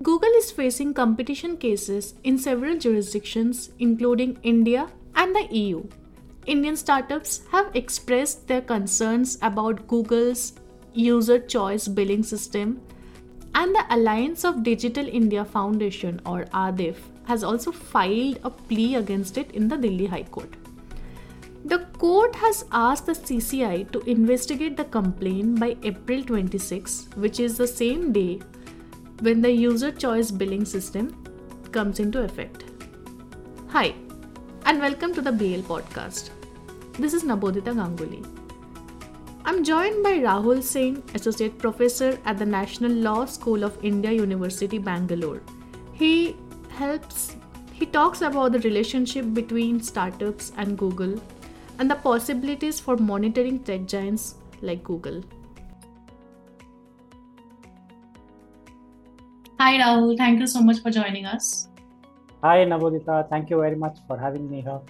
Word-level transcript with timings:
Google 0.00 0.30
is 0.36 0.52
facing 0.52 0.94
competition 0.94 1.56
cases 1.56 2.14
in 2.22 2.38
several 2.38 2.78
jurisdictions, 2.78 3.70
including 3.80 4.38
India 4.44 4.88
and 5.16 5.34
the 5.34 5.48
EU. 5.50 5.82
Indian 6.46 6.76
startups 6.76 7.42
have 7.50 7.74
expressed 7.74 8.46
their 8.46 8.60
concerns 8.60 9.38
about 9.42 9.88
Google's 9.88 10.52
user 10.94 11.40
choice 11.40 11.88
billing 11.88 12.22
system, 12.22 12.80
and 13.56 13.74
the 13.74 13.84
Alliance 13.90 14.44
of 14.44 14.62
Digital 14.62 15.08
India 15.08 15.44
Foundation, 15.44 16.20
or 16.24 16.44
ADIF, 16.54 16.98
has 17.24 17.42
also 17.42 17.72
filed 17.72 18.38
a 18.44 18.50
plea 18.50 18.94
against 18.94 19.36
it 19.36 19.50
in 19.50 19.66
the 19.66 19.76
Delhi 19.76 20.06
High 20.06 20.22
Court. 20.22 20.54
The 21.64 21.80
court 21.98 22.36
has 22.36 22.64
asked 22.70 23.06
the 23.06 23.12
CCI 23.14 23.90
to 23.90 23.98
investigate 24.08 24.76
the 24.76 24.84
complaint 24.84 25.58
by 25.58 25.76
April 25.82 26.22
26, 26.22 27.08
which 27.16 27.40
is 27.40 27.58
the 27.58 27.66
same 27.66 28.12
day 28.12 28.38
when 29.20 29.40
the 29.40 29.50
user 29.50 29.90
choice 29.90 30.30
billing 30.30 30.64
system 30.64 31.06
comes 31.72 31.98
into 31.98 32.22
effect. 32.22 32.64
Hi, 33.68 33.92
and 34.64 34.80
welcome 34.80 35.12
to 35.12 35.20
the 35.20 35.32
BL 35.32 35.62
podcast. 35.70 36.30
This 36.92 37.14
is 37.14 37.24
Nabodita 37.24 37.74
Ganguly. 37.74 38.24
I'm 39.44 39.64
joined 39.64 40.04
by 40.04 40.18
Rahul 40.18 40.62
Singh, 40.62 41.02
Associate 41.14 41.58
Professor 41.58 42.16
at 42.26 42.38
the 42.38 42.46
National 42.46 42.92
Law 42.92 43.24
School 43.24 43.64
of 43.64 43.84
India 43.84 44.12
University, 44.12 44.78
Bangalore. 44.78 45.42
He 45.94 46.36
helps, 46.68 47.34
he 47.72 47.86
talks 47.86 48.22
about 48.22 48.52
the 48.52 48.60
relationship 48.60 49.34
between 49.34 49.80
startups 49.80 50.52
and 50.56 50.78
Google 50.78 51.20
and 51.80 51.90
the 51.90 51.96
possibilities 51.96 52.78
for 52.78 52.96
monitoring 52.96 53.58
tech 53.64 53.86
giants 53.86 54.36
like 54.62 54.84
Google. 54.84 55.24
Hi, 59.60 59.76
Rahul. 59.76 60.16
Thank 60.16 60.38
you 60.38 60.46
so 60.46 60.60
much 60.60 60.78
for 60.82 60.90
joining 60.92 61.26
us. 61.26 61.68
Hi, 62.44 62.64
Navodita. 62.64 63.28
Thank 63.28 63.50
you 63.50 63.56
very 63.60 63.74
much 63.74 63.96
for 64.06 64.16
having 64.16 64.48
me 64.48 64.60
here. 64.60 64.80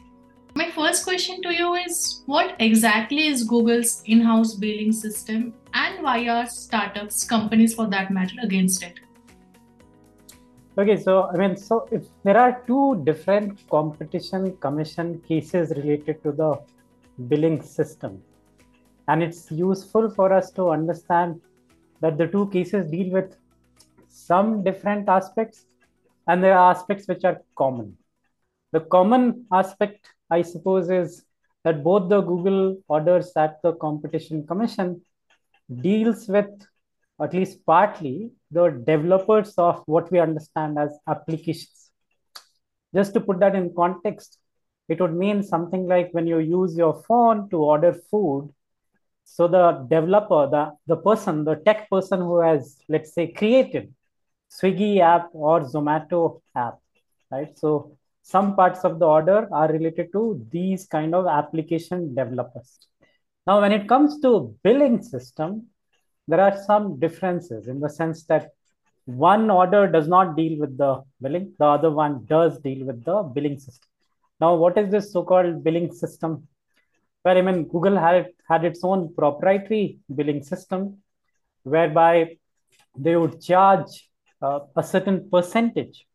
My 0.55 0.71
first 0.71 1.05
question 1.05 1.41
to 1.41 1.55
you 1.55 1.73
is 1.75 2.23
What 2.27 2.55
exactly 2.59 3.29
is 3.29 3.45
Google's 3.45 4.03
in 4.05 4.21
house 4.21 4.55
billing 4.57 4.93
system 4.93 5.55
and 5.73 6.03
why 6.03 6.29
are 6.29 6.47
startups, 6.47 7.25
companies 7.25 7.75
for 7.75 7.87
that 7.87 8.11
matter, 8.11 8.35
against 8.43 8.83
it? 8.83 9.01
Okay, 10.77 10.99
so 10.99 11.31
I 11.33 11.39
mean, 11.39 11.57
so 11.57 11.89
if 11.91 12.05
there 12.23 12.37
are 12.37 12.63
two 12.67 13.01
different 13.07 13.67
competition 13.71 14.55
commission 14.59 15.19
cases 15.27 15.73
related 15.77 16.23
to 16.25 16.33
the 16.33 16.61
billing 17.27 17.63
system, 17.63 18.23
and 19.09 19.23
it's 19.23 19.51
useful 19.51 20.11
for 20.11 20.31
us 20.31 20.51
to 20.51 20.69
understand 20.69 21.41
that 22.01 22.19
the 22.19 22.27
two 22.27 22.49
cases 22.51 22.91
deal 22.91 23.11
with 23.11 23.35
some 24.29 24.63
different 24.63 25.09
aspects 25.09 25.65
and 26.27 26.45
there 26.45 26.57
are 26.59 26.71
aspects 26.71 27.09
which 27.09 27.25
are 27.25 27.39
common. 27.57 27.97
The 28.73 28.81
common 28.81 29.47
aspect, 29.51 30.09
I 30.31 30.43
suppose, 30.43 30.91
is 30.91 31.25
that 31.65 31.83
both 31.83 32.09
the 32.11 32.21
Google 32.21 32.77
orders 32.89 33.33
at 33.37 33.63
the 33.63 33.73
Competition 33.73 34.47
Commission 34.47 35.01
deals 35.81 36.29
with, 36.29 36.51
at 37.21 37.33
least 37.33 37.65
partly, 37.65 38.31
the 38.51 38.69
developers 38.91 39.55
of 39.57 39.83
what 39.87 40.13
we 40.13 40.19
understand 40.19 40.79
as 40.79 40.99
applications. 41.09 41.91
Just 42.95 43.15
to 43.15 43.21
put 43.21 43.41
that 43.41 43.55
in 43.55 43.75
context, 43.75 44.39
it 44.89 45.01
would 45.01 45.15
mean 45.15 45.43
something 45.43 45.87
like 45.87 46.11
when 46.13 46.27
you 46.27 46.39
use 46.39 46.77
your 46.77 47.03
phone 47.09 47.49
to 47.51 47.57
order 47.57 47.95
food, 48.11 48.51
so 49.25 49.47
the 49.47 49.87
developer, 49.91 50.49
the, 50.51 50.73
the 50.87 50.97
person, 50.97 51.45
the 51.45 51.57
tech 51.57 51.91
person 51.91 52.21
who 52.21 52.41
has, 52.41 52.79
let's 52.89 53.13
say, 53.15 53.27
created 53.29 53.95
Swiggy 54.51 55.01
app 55.01 55.29
or 55.33 55.61
Zomato 55.61 56.41
app, 56.57 56.79
right? 57.31 57.59
So 57.59 57.97
some 58.23 58.57
parts 58.57 58.85
of 58.85 58.99
the 58.99 59.07
order 59.07 59.49
are 59.53 59.73
related 59.73 60.13
to 60.13 60.47
these 60.51 60.87
kind 60.87 61.15
of 61.15 61.27
application 61.27 62.15
developers. 62.15 62.79
Now, 63.47 63.61
when 63.61 63.73
it 63.73 63.89
comes 63.89 64.21
to 64.21 64.55
billing 64.63 65.03
system, 65.03 65.69
there 66.27 66.41
are 66.41 66.63
some 66.65 66.99
differences 67.01 67.69
in 67.69 67.81
the 67.81 67.89
sense 67.89 68.25
that 68.25 68.51
one 69.07 69.51
order 69.51 69.87
does 69.87 70.07
not 70.07 70.37
deal 70.37 70.59
with 70.59 70.77
the 70.77 71.03
billing, 71.23 71.55
the 71.59 71.65
other 71.65 71.91
one 71.91 72.27
does 72.27 72.59
deal 72.61 72.85
with 72.87 73.05
the 73.05 73.23
billing 73.23 73.59
system. 73.59 73.89
Now, 74.41 74.55
what 74.57 74.77
is 74.77 74.91
this 74.91 75.13
so-called 75.13 75.65
billing 75.65 75.93
system? 75.93 76.47
Well, 77.25 77.39
I 77.39 77.41
mean, 77.41 77.65
Google 77.65 77.97
had, 77.97 78.29
had 78.49 78.65
its 78.65 78.85
own 78.85 79.15
proprietary 79.15 79.99
billing 80.15 80.43
system 80.43 80.99
whereby 81.63 82.37
they 82.97 83.17
would 83.17 83.41
charge 83.41 84.08
uh, 84.43 84.61
a 84.77 84.83
certain 84.83 85.29
percentage 85.31 86.07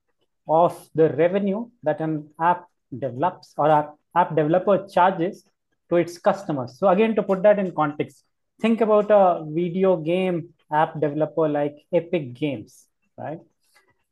of 0.47 0.89
the 0.95 1.09
revenue 1.09 1.69
that 1.83 2.01
an 2.01 2.29
app 2.39 2.65
develops 2.97 3.53
or 3.57 3.69
app, 3.69 3.95
app 4.15 4.35
developer 4.35 4.87
charges 4.87 5.43
to 5.89 5.97
its 5.97 6.17
customers. 6.17 6.77
So 6.77 6.87
again, 6.89 7.15
to 7.15 7.23
put 7.23 7.43
that 7.43 7.59
in 7.59 7.73
context, 7.73 8.23
think 8.61 8.81
about 8.81 9.09
a 9.11 9.45
video 9.47 9.97
game 9.97 10.49
app 10.71 10.99
developer 10.99 11.47
like 11.47 11.75
Epic 11.93 12.33
Games, 12.33 12.87
right? 13.17 13.39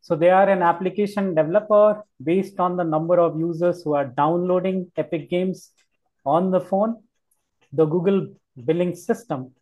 So 0.02 0.16
they 0.16 0.30
are 0.30 0.50
an 0.50 0.62
application 0.62 1.36
developer 1.36 2.04
based 2.24 2.60
on 2.60 2.76
the 2.76 2.84
number 2.84 3.20
of 3.20 3.40
users 3.40 3.84
who 3.84 3.94
are 3.94 4.06
downloading 4.06 4.92
Epic 4.98 5.30
Games 5.30 5.72
on 6.26 6.52
the 6.52 6.60
phone. 6.60 7.04
The 7.74 7.86
Google 7.86 8.28
billing 8.66 8.96
system 8.96 9.54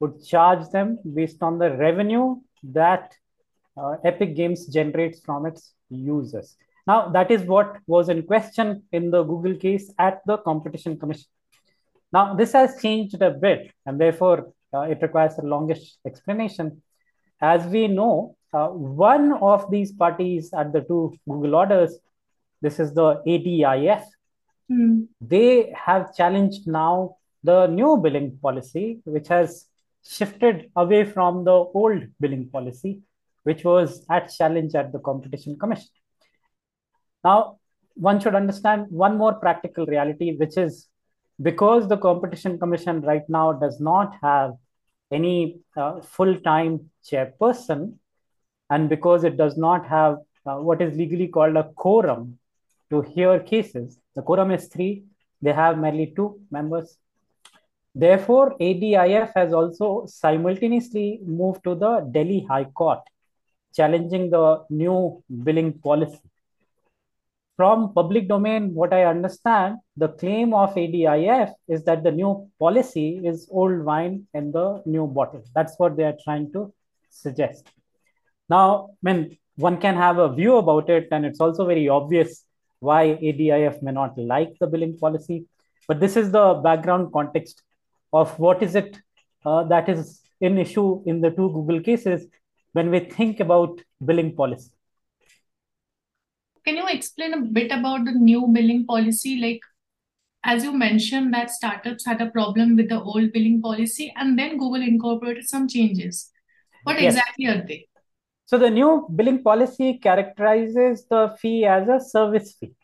would 0.00 0.24
charge 0.24 0.68
them 0.70 0.98
based 1.14 1.42
on 1.42 1.58
the 1.58 1.76
revenue 1.76 2.36
that 2.62 3.12
uh, 3.78 3.96
Epic 4.04 4.34
Games 4.34 4.66
generates 4.66 5.20
from 5.20 5.46
its 5.46 5.72
users. 5.90 6.56
Now, 6.86 7.10
that 7.10 7.30
is 7.30 7.42
what 7.42 7.76
was 7.86 8.08
in 8.08 8.22
question 8.22 8.82
in 8.92 9.10
the 9.10 9.22
Google 9.22 9.54
case 9.54 9.92
at 9.98 10.20
the 10.26 10.38
Competition 10.38 10.98
Commission. 10.98 11.26
Now, 12.12 12.34
this 12.34 12.52
has 12.52 12.80
changed 12.80 13.20
a 13.20 13.30
bit, 13.30 13.72
and 13.84 14.00
therefore 14.00 14.52
uh, 14.72 14.80
it 14.80 14.98
requires 15.02 15.36
a 15.38 15.42
longish 15.42 15.96
explanation. 16.06 16.82
As 17.40 17.66
we 17.66 17.88
know, 17.88 18.36
uh, 18.52 18.68
one 18.68 19.34
of 19.34 19.70
these 19.70 19.92
parties 19.92 20.50
at 20.54 20.72
the 20.72 20.80
two 20.80 21.14
Google 21.28 21.56
orders, 21.56 21.98
this 22.62 22.80
is 22.80 22.94
the 22.94 23.22
ADIF, 23.26 24.04
mm. 24.72 25.06
they 25.20 25.72
have 25.76 26.16
challenged 26.16 26.66
now 26.66 27.16
the 27.44 27.66
new 27.66 27.98
billing 27.98 28.38
policy, 28.38 29.00
which 29.04 29.28
has 29.28 29.66
shifted 30.08 30.70
away 30.74 31.04
from 31.04 31.44
the 31.44 31.52
old 31.52 32.02
billing 32.18 32.48
policy 32.48 33.02
which 33.48 33.64
was 33.64 34.04
at 34.10 34.32
challenge 34.38 34.74
at 34.74 34.92
the 34.92 34.98
Competition 34.98 35.58
Commission. 35.58 35.88
Now, 37.24 37.58
one 37.94 38.20
should 38.20 38.34
understand 38.34 38.86
one 38.90 39.16
more 39.16 39.34
practical 39.34 39.86
reality, 39.86 40.36
which 40.36 40.56
is 40.56 40.88
because 41.48 41.88
the 41.88 41.96
Competition 41.96 42.58
Commission 42.58 43.00
right 43.00 43.26
now 43.28 43.46
does 43.64 43.80
not 43.80 44.16
have 44.22 44.52
any 45.10 45.60
uh, 45.76 46.00
full 46.02 46.36
time 46.50 46.90
chairperson, 47.10 47.94
and 48.70 48.88
because 48.88 49.24
it 49.24 49.36
does 49.36 49.56
not 49.56 49.86
have 49.86 50.16
uh, 50.46 50.56
what 50.56 50.82
is 50.82 50.96
legally 50.96 51.28
called 51.28 51.56
a 51.56 51.68
quorum 51.74 52.38
to 52.90 53.02
hear 53.02 53.40
cases, 53.40 53.98
the 54.14 54.22
quorum 54.22 54.50
is 54.50 54.68
three, 54.68 55.04
they 55.42 55.52
have 55.52 55.78
merely 55.78 56.12
two 56.14 56.40
members. 56.50 56.98
Therefore, 57.94 58.56
ADIF 58.60 59.32
has 59.34 59.52
also 59.52 60.04
simultaneously 60.06 61.20
moved 61.24 61.64
to 61.64 61.74
the 61.74 62.00
Delhi 62.12 62.44
High 62.48 62.64
Court 62.64 63.00
challenging 63.74 64.30
the 64.30 64.64
new 64.70 65.22
billing 65.44 65.72
policy. 65.78 66.20
From 67.56 67.92
public 67.92 68.28
domain, 68.28 68.72
what 68.72 68.92
I 68.92 69.04
understand, 69.04 69.78
the 69.96 70.08
claim 70.08 70.54
of 70.54 70.74
ADIF 70.74 71.52
is 71.66 71.82
that 71.84 72.04
the 72.04 72.12
new 72.12 72.48
policy 72.60 73.20
is 73.24 73.48
old 73.50 73.84
wine 73.84 74.26
in 74.32 74.52
the 74.52 74.80
new 74.86 75.06
bottle. 75.08 75.42
That's 75.54 75.74
what 75.76 75.96
they 75.96 76.04
are 76.04 76.16
trying 76.22 76.52
to 76.52 76.72
suggest. 77.10 77.68
Now, 78.48 78.90
I 78.92 79.12
mean, 79.12 79.38
one 79.56 79.80
can 79.80 79.96
have 79.96 80.18
a 80.18 80.32
view 80.32 80.56
about 80.56 80.88
it, 80.88 81.08
and 81.10 81.26
it's 81.26 81.40
also 81.40 81.66
very 81.66 81.88
obvious 81.88 82.44
why 82.78 83.18
ADIF 83.20 83.82
may 83.82 83.90
not 83.90 84.16
like 84.16 84.52
the 84.60 84.68
billing 84.68 84.96
policy. 84.96 85.46
But 85.88 85.98
this 85.98 86.16
is 86.16 86.30
the 86.30 86.54
background 86.62 87.12
context 87.12 87.62
of 88.12 88.38
what 88.38 88.62
is 88.62 88.76
it 88.76 88.96
uh, 89.44 89.64
that 89.64 89.88
is 89.88 90.20
in 90.40 90.58
issue 90.58 91.02
in 91.06 91.20
the 91.20 91.30
two 91.30 91.50
Google 91.50 91.80
cases 91.80 92.26
when 92.78 92.90
we 92.90 93.00
think 93.00 93.40
about 93.40 93.80
billing 94.04 94.34
policy. 94.40 94.70
Can 96.64 96.76
you 96.76 96.86
explain 96.88 97.34
a 97.34 97.40
bit 97.58 97.72
about 97.72 98.04
the 98.04 98.12
new 98.12 98.46
billing 98.52 98.84
policy? 98.86 99.40
Like, 99.40 99.60
as 100.44 100.64
you 100.64 100.72
mentioned, 100.72 101.34
that 101.34 101.50
startups 101.50 102.06
had 102.06 102.20
a 102.20 102.30
problem 102.30 102.76
with 102.76 102.88
the 102.90 103.00
old 103.00 103.32
billing 103.32 103.60
policy, 103.60 104.12
and 104.16 104.38
then 104.38 104.58
Google 104.58 104.82
incorporated 104.82 105.48
some 105.48 105.68
changes. 105.76 106.30
What 106.84 107.00
yes. 107.00 107.14
exactly 107.14 107.46
are 107.46 107.64
they? 107.66 107.86
So, 108.46 108.58
the 108.58 108.70
new 108.70 108.90
billing 109.14 109.42
policy 109.42 109.98
characterizes 109.98 111.06
the 111.10 111.36
fee 111.40 111.64
as 111.64 111.88
a 111.88 112.00
service 112.00 112.54
fee. 112.58 112.74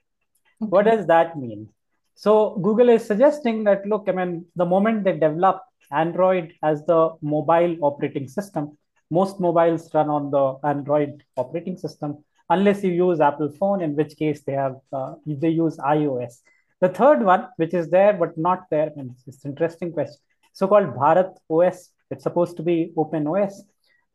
Okay. 0.62 0.70
What 0.76 0.86
does 0.86 1.06
that 1.06 1.36
mean? 1.38 1.68
So, 2.14 2.58
Google 2.62 2.88
is 2.88 3.04
suggesting 3.04 3.64
that 3.64 3.86
look, 3.86 4.08
I 4.08 4.12
mean, 4.12 4.46
the 4.56 4.66
moment 4.66 5.04
they 5.04 5.12
develop 5.12 5.62
Android 5.90 6.54
as 6.62 6.84
the 6.86 7.00
mobile 7.22 7.76
operating 7.82 8.28
system, 8.28 8.76
most 9.10 9.40
mobiles 9.40 9.92
run 9.94 10.08
on 10.08 10.30
the 10.30 10.58
Android 10.66 11.22
operating 11.36 11.76
system, 11.76 12.24
unless 12.50 12.82
you 12.82 12.92
use 12.92 13.20
Apple 13.20 13.50
phone, 13.50 13.82
in 13.82 13.94
which 13.96 14.16
case 14.16 14.42
they 14.42 14.52
have 14.52 14.76
uh, 14.92 15.14
they 15.26 15.50
use 15.50 15.76
iOS. 15.78 16.40
The 16.80 16.88
third 16.88 17.22
one, 17.22 17.48
which 17.56 17.74
is 17.74 17.88
there 17.90 18.12
but 18.12 18.36
not 18.36 18.64
there, 18.70 18.90
and 18.96 19.14
it's 19.26 19.44
an 19.44 19.52
interesting 19.52 19.92
question, 19.92 20.16
so-called 20.52 20.94
Bharat 20.94 21.34
OS. 21.48 21.90
It's 22.10 22.22
supposed 22.22 22.56
to 22.58 22.62
be 22.62 22.92
Open 22.96 23.26
OS, 23.26 23.62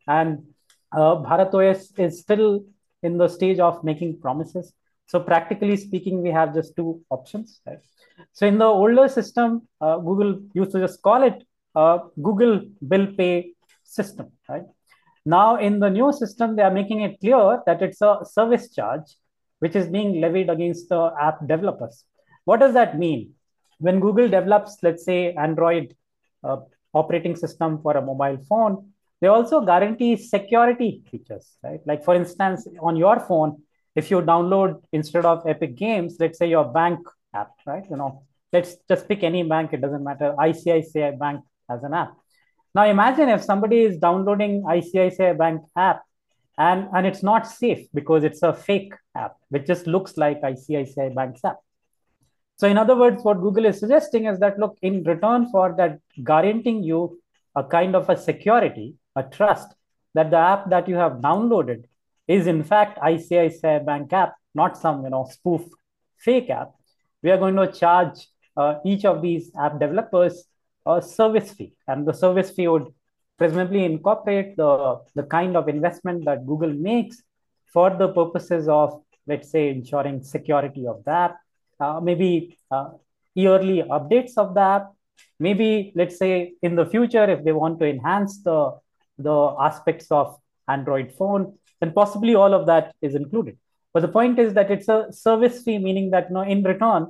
and 0.06 0.44
uh, 0.92 1.16
Bharat 1.16 1.54
OS 1.54 1.92
is 1.98 2.20
still 2.20 2.64
in 3.02 3.16
the 3.16 3.28
stage 3.28 3.58
of 3.58 3.82
making 3.82 4.20
promises. 4.20 4.72
So 5.06 5.18
practically 5.18 5.76
speaking, 5.76 6.22
we 6.22 6.30
have 6.30 6.54
just 6.54 6.76
two 6.76 7.00
options. 7.10 7.60
Right? 7.66 7.78
So 8.32 8.46
in 8.46 8.58
the 8.58 8.66
older 8.66 9.08
system, 9.08 9.66
uh, 9.80 9.96
Google 9.98 10.40
used 10.54 10.72
to 10.72 10.80
just 10.80 11.02
call 11.02 11.22
it 11.22 11.42
uh, 11.74 11.98
Google 12.22 12.60
Bill 12.86 13.08
Pay 13.16 13.54
system. 13.82 14.30
Right? 14.48 14.62
Now 15.24 15.56
in 15.56 15.80
the 15.80 15.90
new 15.90 16.12
system, 16.12 16.56
they 16.56 16.62
are 16.62 16.70
making 16.70 17.02
it 17.02 17.20
clear 17.20 17.60
that 17.66 17.82
it's 17.82 18.00
a 18.00 18.20
service 18.24 18.74
charge 18.74 19.16
which 19.58 19.76
is 19.76 19.88
being 19.88 20.20
levied 20.20 20.48
against 20.48 20.88
the 20.88 21.12
app 21.20 21.46
developers. 21.46 22.04
What 22.44 22.60
does 22.60 22.74
that 22.74 22.98
mean? 22.98 23.34
When 23.78 24.00
Google 24.00 24.28
develops, 24.28 24.78
let's 24.82 25.04
say, 25.04 25.32
Android 25.34 25.94
uh, 26.42 26.58
operating 26.94 27.36
system 27.36 27.80
for 27.82 27.96
a 27.96 28.02
mobile 28.02 28.38
phone, 28.48 28.92
they 29.20 29.28
also 29.28 29.60
guarantee 29.60 30.16
security 30.16 31.02
features, 31.10 31.56
right? 31.62 31.80
Like 31.86 32.04
for 32.04 32.14
instance, 32.14 32.66
on 32.80 32.96
your 32.96 33.20
phone, 33.20 33.62
if 33.94 34.10
you 34.10 34.22
download 34.22 34.82
instead 34.92 35.26
of 35.26 35.46
Epic 35.46 35.76
Games, 35.76 36.16
let's 36.18 36.38
say 36.38 36.48
your 36.48 36.64
bank 36.64 37.00
app, 37.34 37.50
right? 37.66 37.84
You 37.90 37.96
know, 37.96 38.22
let's 38.52 38.76
just 38.88 39.08
pick 39.08 39.22
any 39.22 39.42
bank, 39.42 39.72
it 39.72 39.80
doesn't 39.80 40.02
matter. 40.02 40.34
ICICI 40.38 41.18
Bank 41.18 41.42
as 41.68 41.82
an 41.82 41.94
app. 41.94 42.19
Now 42.74 42.84
imagine 42.86 43.28
if 43.28 43.42
somebody 43.42 43.80
is 43.80 43.98
downloading 43.98 44.62
ICICI 44.62 45.36
Bank 45.36 45.62
app 45.76 46.02
and, 46.56 46.88
and 46.92 47.06
it's 47.06 47.22
not 47.22 47.46
safe 47.46 47.86
because 47.94 48.22
it's 48.22 48.42
a 48.42 48.52
fake 48.52 48.92
app, 49.16 49.36
which 49.48 49.66
just 49.66 49.86
looks 49.86 50.16
like 50.16 50.40
ICICI 50.42 51.14
Bank's 51.14 51.44
app. 51.44 51.56
So 52.56 52.68
in 52.68 52.76
other 52.76 52.94
words, 52.94 53.24
what 53.24 53.40
Google 53.40 53.64
is 53.64 53.80
suggesting 53.80 54.26
is 54.26 54.38
that, 54.40 54.58
look, 54.58 54.76
in 54.82 55.02
return 55.04 55.48
for 55.50 55.74
that 55.78 55.98
guaranteeing 56.22 56.82
you 56.82 57.18
a 57.56 57.64
kind 57.64 57.96
of 57.96 58.08
a 58.08 58.16
security, 58.16 58.94
a 59.16 59.22
trust 59.22 59.74
that 60.14 60.30
the 60.30 60.36
app 60.36 60.70
that 60.70 60.88
you 60.88 60.96
have 60.96 61.12
downloaded 61.14 61.84
is 62.28 62.46
in 62.46 62.62
fact 62.62 62.98
ICICI 63.00 63.84
Bank 63.84 64.12
app, 64.12 64.34
not 64.54 64.76
some 64.76 65.02
you 65.04 65.10
know 65.10 65.26
spoof 65.30 65.62
fake 66.18 66.50
app. 66.50 66.72
We 67.22 67.30
are 67.30 67.38
going 67.38 67.56
to 67.56 67.72
charge 67.72 68.28
uh, 68.56 68.74
each 68.84 69.04
of 69.04 69.22
these 69.22 69.50
app 69.58 69.80
developers 69.80 70.44
a 70.86 71.02
service 71.02 71.52
fee, 71.52 71.72
and 71.86 72.06
the 72.06 72.12
service 72.12 72.50
fee 72.50 72.68
would 72.68 72.88
presumably 73.38 73.84
incorporate 73.84 74.56
the, 74.56 75.00
the 75.14 75.22
kind 75.22 75.56
of 75.56 75.68
investment 75.68 76.24
that 76.24 76.46
Google 76.46 76.72
makes 76.72 77.22
for 77.72 77.90
the 77.90 78.08
purposes 78.08 78.68
of, 78.68 79.02
let's 79.26 79.50
say, 79.50 79.68
ensuring 79.70 80.22
security 80.22 80.86
of 80.86 81.02
that, 81.04 81.36
uh, 81.78 82.00
maybe 82.00 82.58
uh, 82.70 82.90
yearly 83.34 83.82
updates 83.82 84.36
of 84.36 84.54
the 84.54 84.60
app, 84.60 84.92
maybe, 85.38 85.92
let's 85.94 86.18
say, 86.18 86.54
in 86.62 86.74
the 86.76 86.84
future, 86.84 87.24
if 87.30 87.44
they 87.44 87.52
want 87.52 87.78
to 87.78 87.86
enhance 87.86 88.42
the, 88.42 88.76
the 89.18 89.56
aspects 89.60 90.10
of 90.10 90.36
Android 90.68 91.12
phone, 91.12 91.58
then 91.80 91.92
possibly 91.92 92.34
all 92.34 92.52
of 92.52 92.66
that 92.66 92.94
is 93.00 93.14
included. 93.14 93.56
But 93.92 94.00
the 94.00 94.08
point 94.08 94.38
is 94.38 94.54
that 94.54 94.70
it's 94.70 94.88
a 94.88 95.12
service 95.12 95.62
fee, 95.62 95.78
meaning 95.78 96.10
that 96.10 96.28
you 96.28 96.34
know, 96.34 96.42
in 96.42 96.62
return, 96.62 97.08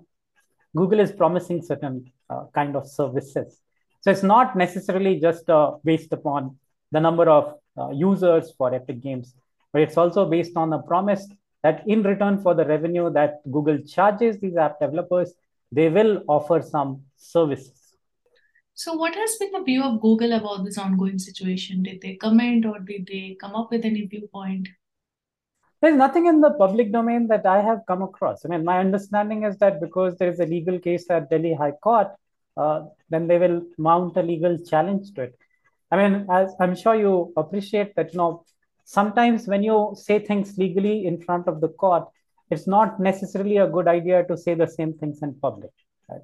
Google 0.76 1.00
is 1.00 1.12
promising 1.12 1.62
certain 1.62 2.10
uh, 2.28 2.44
kind 2.54 2.76
of 2.76 2.86
services. 2.86 3.60
So 4.02 4.10
it's 4.10 4.22
not 4.22 4.56
necessarily 4.56 5.20
just 5.20 5.48
uh, 5.50 5.72
based 5.84 6.12
upon 6.12 6.56
the 6.92 7.00
number 7.00 7.28
of 7.28 7.54
uh, 7.78 7.90
users 7.90 8.52
for 8.56 8.74
Epic 8.74 9.00
Games, 9.02 9.34
but 9.72 9.82
it's 9.82 9.96
also 9.96 10.28
based 10.28 10.56
on 10.56 10.72
a 10.72 10.82
promise 10.82 11.26
that 11.62 11.86
in 11.86 12.02
return 12.02 12.40
for 12.40 12.54
the 12.54 12.64
revenue 12.64 13.10
that 13.12 13.40
Google 13.50 13.78
charges 13.78 14.40
these 14.40 14.56
app 14.56 14.80
developers, 14.80 15.32
they 15.70 15.88
will 15.88 16.22
offer 16.28 16.62
some 16.62 17.02
services. 17.16 17.96
So, 18.74 18.94
what 18.94 19.14
has 19.14 19.36
been 19.36 19.52
the 19.52 19.62
view 19.62 19.82
of 19.82 20.00
Google 20.00 20.32
about 20.32 20.64
this 20.64 20.78
ongoing 20.78 21.18
situation? 21.18 21.82
Did 21.82 22.00
they 22.00 22.14
comment 22.14 22.64
or 22.64 22.78
did 22.78 23.06
they 23.06 23.36
come 23.38 23.54
up 23.54 23.70
with 23.70 23.84
any 23.84 24.06
viewpoint? 24.06 24.68
There's 25.80 25.96
nothing 25.96 26.26
in 26.26 26.40
the 26.40 26.50
public 26.50 26.92
domain 26.92 27.26
that 27.28 27.46
I 27.46 27.62
have 27.62 27.80
come 27.86 28.02
across. 28.02 28.44
I 28.44 28.48
mean, 28.48 28.64
my 28.64 28.78
understanding 28.78 29.44
is 29.44 29.56
that 29.58 29.80
because 29.80 30.16
there 30.16 30.28
is 30.28 30.38
a 30.38 30.44
legal 30.44 30.78
case 30.78 31.08
at 31.08 31.30
Delhi 31.30 31.54
High 31.54 31.72
Court, 31.72 32.08
uh, 32.56 32.82
then 33.08 33.26
they 33.26 33.38
will 33.38 33.62
mount 33.78 34.16
a 34.16 34.22
legal 34.22 34.58
challenge 34.58 35.14
to 35.14 35.22
it. 35.22 35.38
I 35.90 35.96
mean, 35.96 36.26
as 36.30 36.54
I'm 36.60 36.76
sure 36.76 36.94
you 36.94 37.32
appreciate 37.36 37.96
that, 37.96 38.12
you 38.12 38.18
know, 38.18 38.44
sometimes 38.84 39.46
when 39.46 39.62
you 39.62 39.94
say 39.96 40.18
things 40.18 40.58
legally 40.58 41.06
in 41.06 41.20
front 41.20 41.48
of 41.48 41.60
the 41.60 41.68
court, 41.68 42.08
it's 42.50 42.66
not 42.66 43.00
necessarily 43.00 43.56
a 43.56 43.66
good 43.66 43.88
idea 43.88 44.24
to 44.24 44.36
say 44.36 44.54
the 44.54 44.66
same 44.66 44.92
things 44.94 45.22
in 45.22 45.34
public. 45.34 45.70
Right? 46.08 46.22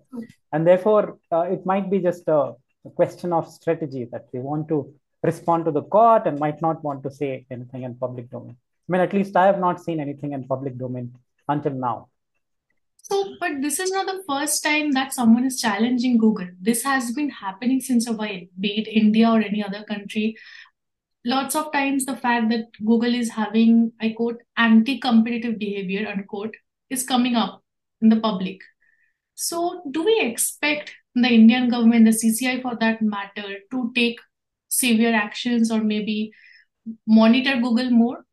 And 0.52 0.67
therefore, 0.67 1.19
uh, 1.32 1.43
it 1.43 1.64
might 1.64 1.91
be 1.91 2.00
just 2.00 2.25
a, 2.26 2.55
a, 2.85 2.91
question 2.94 3.32
of 3.32 3.49
strategy 3.49 4.09
that 4.11 4.26
we 4.32 4.41
want 4.41 4.69
to 4.69 4.93
respond 5.23 5.64
to 5.64 5.70
the 5.70 5.82
court 5.82 6.26
and 6.26 6.38
might 6.38 6.61
not 6.61 6.82
want 6.82 7.02
to 7.05 7.11
say 7.11 7.47
anything 7.50 7.85
in 7.85 7.94
public 7.94 8.29
domain. 8.31 8.56
I 8.88 8.93
mean, 8.93 9.00
at 9.00 9.12
least 9.12 9.37
I 9.37 9.47
have 9.47 9.59
not 9.59 9.81
seen 9.81 10.00
anything 10.00 10.33
in 10.33 10.47
public 10.47 10.79
domain 10.79 11.15
until 11.49 11.73
now. 11.73 12.09
So, 13.09 13.37
but 13.38 13.62
this 13.62 13.79
is 13.79 13.93
not 13.93 14.06
the 14.06 14.23
first 14.29 14.65
time 14.65 14.93
that 14.93 15.12
someone 15.12 15.44
is 15.44 15.61
challenging 15.61 16.19
Google. 16.19 16.49
This 16.61 16.83
has 16.83 17.12
been 17.12 17.31
happening 17.31 17.81
since 17.81 18.09
a 18.09 18.12
while, 18.12 18.41
be 18.59 18.81
it 18.81 18.88
India 18.88 19.31
or 19.31 19.41
any 19.41 19.65
other 19.65 19.85
country. 19.85 20.37
Lots 21.25 21.55
of 21.55 21.73
times, 21.73 22.05
the 22.05 22.17
fact 22.17 22.50
that 22.50 22.67
Google 22.85 23.15
is 23.15 23.31
having, 23.31 23.93
I 24.00 24.11
quote, 24.17 24.43
anti 24.56 24.99
competitive 24.99 25.59
behavior, 25.59 26.09
unquote, 26.09 26.55
is 26.91 27.06
coming 27.06 27.37
up 27.37 27.62
in 28.00 28.09
the 28.09 28.21
public. 28.21 28.61
So, 29.35 29.83
do 29.91 30.05
we 30.05 30.21
expect 30.21 30.93
the 31.15 31.29
Indian 31.29 31.69
government, 31.69 32.06
the 32.06 32.11
CCI 32.11 32.62
for 32.62 32.77
that 32.81 33.03
matter, 33.03 33.59
to 33.71 33.93
take 33.94 34.19
severe 34.69 35.15
actions 35.15 35.71
or 35.71 35.81
maybe 35.81 36.33
monitor 37.06 37.61
Google 37.61 37.91
more? 37.91 38.25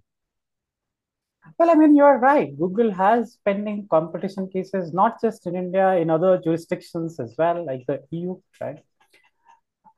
Well, 1.58 1.70
I 1.70 1.76
mean, 1.76 1.96
you're 1.96 2.18
right. 2.20 2.58
Google 2.58 2.92
has 2.92 3.38
pending 3.46 3.88
competition 3.90 4.50
cases, 4.50 4.94
not 4.94 5.22
just 5.22 5.46
in 5.48 5.56
India, 5.56 5.94
in 5.96 6.10
other 6.10 6.40
jurisdictions 6.44 7.20
as 7.20 7.36
well, 7.38 7.66
like 7.66 7.86
the 7.88 8.02
EU, 8.12 8.40
right? 8.62 8.84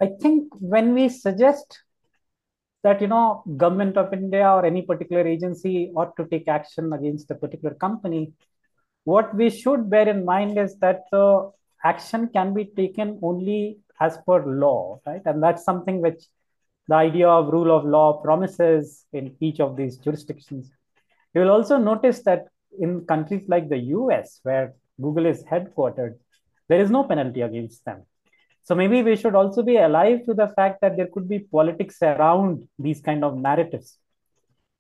I 0.02 0.10
think 0.22 0.54
when 0.60 0.94
we 0.94 1.10
suggest 1.10 1.82
that, 2.84 3.02
you 3.02 3.08
know, 3.08 3.44
government 3.58 3.98
of 3.98 4.14
India 4.14 4.48
or 4.50 4.66
any 4.66 4.82
particular 4.82 5.26
agency 5.28 5.92
ought 5.96 6.16
to 6.18 6.26
take 6.28 6.48
action 6.48 6.94
against 6.94 7.32
a 7.32 7.36
particular 7.36 7.74
company, 7.76 8.34
what 9.06 9.34
we 9.36 9.50
should 9.50 9.90
bear 9.90 10.08
in 10.10 10.26
mind 10.26 10.58
is 10.58 10.78
that 10.80 11.04
the 11.12 11.52
action 11.84 12.30
can 12.30 12.54
be 12.54 12.66
taken 12.66 13.20
only 13.22 13.80
as 14.00 14.18
per 14.28 14.46
law, 14.46 15.00
right? 15.06 15.22
And 15.26 15.42
that's 15.42 15.64
something 15.64 16.02
which 16.02 16.26
the 16.88 16.96
idea 16.96 17.28
of 17.30 17.52
rule 17.52 17.76
of 17.76 17.86
law 17.86 18.22
promises 18.22 19.06
in 19.14 19.36
each 19.40 19.60
of 19.60 19.76
these 19.76 19.98
jurisdictions. 19.98 20.72
You 21.36 21.42
will 21.42 21.52
also 21.52 21.78
notice 21.78 22.24
that 22.24 22.48
in 22.80 23.06
countries 23.06 23.44
like 23.48 23.68
the 23.68 23.78
US, 23.98 24.40
where 24.44 24.74
Google 25.02 25.26
is 25.26 25.44
headquartered, 25.44 26.16
there 26.70 26.80
is 26.80 26.90
no 26.90 27.04
penalty 27.04 27.42
against 27.42 27.84
them. 27.84 28.04
So 28.64 28.74
maybe 28.74 29.04
we 29.04 29.16
should 29.16 29.36
also 29.36 29.62
be 29.62 29.78
alive 29.78 30.26
to 30.26 30.34
the 30.34 30.48
fact 30.48 30.80
that 30.82 30.96
there 30.96 31.08
could 31.14 31.28
be 31.28 31.40
politics 31.40 31.98
around 32.02 32.68
these 32.80 33.02
kind 33.02 33.24
of 33.24 33.38
narratives. 33.38 34.00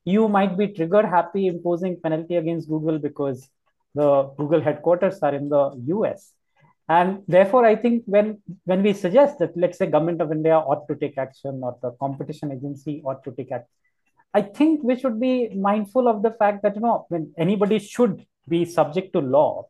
You 0.05 0.27
might 0.27 0.57
be 0.57 0.69
trigger 0.69 1.05
happy 1.05 1.47
imposing 1.47 1.99
penalty 2.01 2.35
against 2.37 2.69
Google 2.69 2.99
because 2.99 3.47
the 3.93 4.23
Google 4.37 4.61
headquarters 4.61 5.19
are 5.19 5.35
in 5.35 5.49
the 5.49 5.71
US. 5.87 6.31
And 6.87 7.23
therefore, 7.27 7.65
I 7.65 7.75
think 7.75 8.03
when, 8.05 8.41
when 8.63 8.81
we 8.81 8.93
suggest 8.93 9.39
that, 9.39 9.57
let's 9.57 9.77
say, 9.77 9.87
government 9.87 10.21
of 10.21 10.31
India 10.31 10.55
ought 10.57 10.87
to 10.87 10.95
take 10.95 11.17
action 11.17 11.61
or 11.63 11.77
the 11.81 11.91
competition 11.99 12.51
agency 12.51 13.01
ought 13.03 13.23
to 13.23 13.31
take 13.31 13.51
action, 13.51 13.69
I 14.37 14.41
think 14.41 14.83
we 14.83 14.99
should 14.99 15.17
be 15.17 15.33
mindful 15.55 16.09
of 16.09 16.21
the 16.21 16.31
fact 16.31 16.61
that, 16.63 16.75
you 16.75 16.81
know, 16.81 17.05
when 17.07 17.33
anybody 17.37 17.79
should 17.79 18.25
be 18.49 18.65
subject 18.65 19.13
to 19.13 19.19
law. 19.19 19.67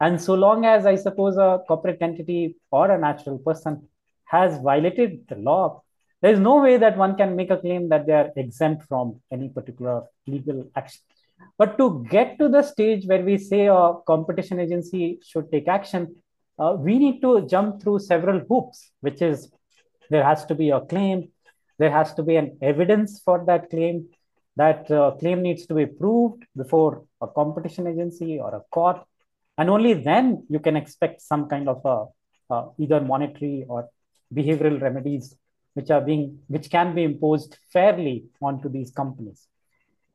And 0.00 0.20
so 0.20 0.34
long 0.34 0.64
as 0.64 0.86
I 0.86 0.96
suppose 0.96 1.36
a 1.36 1.60
corporate 1.68 2.02
entity 2.02 2.56
or 2.72 2.90
a 2.90 2.98
natural 2.98 3.38
person 3.38 3.86
has 4.24 4.60
violated 4.60 5.28
the 5.28 5.36
law, 5.36 5.82
there 6.20 6.32
is 6.32 6.40
no 6.40 6.60
way 6.60 6.78
that 6.78 6.98
one 6.98 7.16
can 7.16 7.36
make 7.36 7.50
a 7.50 7.58
claim 7.58 7.88
that 7.90 8.06
they 8.06 8.12
are 8.12 8.30
exempt 8.36 8.82
from 8.88 9.20
any 9.30 9.50
particular 9.50 10.02
legal 10.26 10.68
action. 10.74 11.02
But 11.56 11.78
to 11.78 12.04
get 12.10 12.38
to 12.40 12.48
the 12.48 12.62
stage 12.62 13.06
where 13.06 13.22
we 13.22 13.38
say 13.38 13.66
a 13.66 13.92
competition 14.04 14.58
agency 14.58 15.20
should 15.24 15.52
take 15.52 15.68
action, 15.68 16.16
uh, 16.58 16.74
we 16.76 16.98
need 16.98 17.20
to 17.20 17.46
jump 17.46 17.80
through 17.80 18.00
several 18.00 18.40
hoops, 18.48 18.90
which 19.00 19.22
is 19.22 19.52
there 20.10 20.24
has 20.24 20.44
to 20.46 20.56
be 20.56 20.70
a 20.70 20.80
claim, 20.80 21.30
there 21.78 21.90
has 21.90 22.14
to 22.14 22.22
be 22.22 22.36
an 22.36 22.58
evidence 22.60 23.20
for 23.24 23.44
that 23.46 23.70
claim, 23.70 24.08
that 24.56 24.90
uh, 24.90 25.12
claim 25.12 25.42
needs 25.42 25.66
to 25.66 25.74
be 25.74 25.86
proved 25.86 26.44
before 26.56 27.04
a 27.20 27.28
competition 27.28 27.86
agency 27.86 28.40
or 28.40 28.54
a 28.54 28.62
court, 28.70 29.00
and 29.56 29.70
only 29.70 29.94
then 29.94 30.44
you 30.48 30.60
can 30.60 30.76
expect 30.76 31.20
some 31.20 31.48
kind 31.48 31.68
of 31.68 31.84
a, 31.84 32.64
either 32.78 33.00
monetary 33.00 33.64
or 33.68 33.88
behavioral 34.34 34.80
remedies 34.80 35.36
which 35.74 35.90
are 35.90 36.00
being 36.00 36.38
which 36.48 36.70
can 36.70 36.94
be 36.94 37.04
imposed 37.04 37.56
fairly 37.72 38.24
onto 38.40 38.68
these 38.68 38.90
companies. 38.90 39.46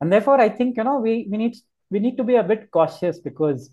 And 0.00 0.12
therefore, 0.12 0.40
I 0.40 0.48
think 0.48 0.76
you 0.76 0.84
know 0.84 0.98
we, 0.98 1.26
we 1.30 1.38
need 1.38 1.56
we 1.90 2.00
need 2.00 2.16
to 2.16 2.24
be 2.24 2.36
a 2.36 2.42
bit 2.42 2.70
cautious 2.70 3.18
because 3.18 3.70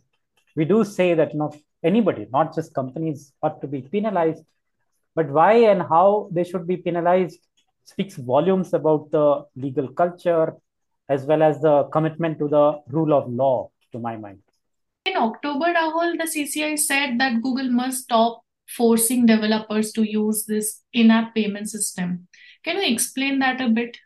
we 0.55 0.65
do 0.65 0.85
say 0.85 1.13
that 1.15 1.33
you 1.33 1.39
know 1.39 1.53
anybody, 1.83 2.27
not 2.31 2.55
just 2.55 2.73
companies, 2.73 3.33
ought 3.41 3.61
to 3.61 3.67
be 3.67 3.81
penalized. 3.81 4.45
But 5.15 5.29
why 5.29 5.53
and 5.71 5.81
how 5.81 6.29
they 6.31 6.45
should 6.45 6.65
be 6.67 6.77
penalized 6.77 7.39
speaks 7.83 8.15
volumes 8.15 8.73
about 8.73 9.11
the 9.11 9.45
legal 9.55 9.87
culture 9.89 10.53
as 11.09 11.25
well 11.25 11.43
as 11.43 11.59
the 11.61 11.83
commitment 11.91 12.39
to 12.39 12.47
the 12.47 12.79
rule 12.87 13.13
of 13.13 13.29
law, 13.29 13.69
to 13.91 13.99
my 13.99 14.15
mind. 14.15 14.39
In 15.05 15.17
October, 15.17 15.73
Rahul, 15.73 16.17
the 16.17 16.29
CCI 16.33 16.77
said 16.79 17.19
that 17.19 17.41
Google 17.41 17.69
must 17.69 18.03
stop 18.03 18.43
forcing 18.67 19.25
developers 19.25 19.91
to 19.93 20.03
use 20.03 20.45
this 20.45 20.81
in 20.93 21.11
app 21.11 21.35
payment 21.35 21.69
system. 21.69 22.27
Can 22.63 22.77
you 22.77 22.93
explain 22.93 23.39
that 23.39 23.59
a 23.59 23.67
bit? 23.69 23.97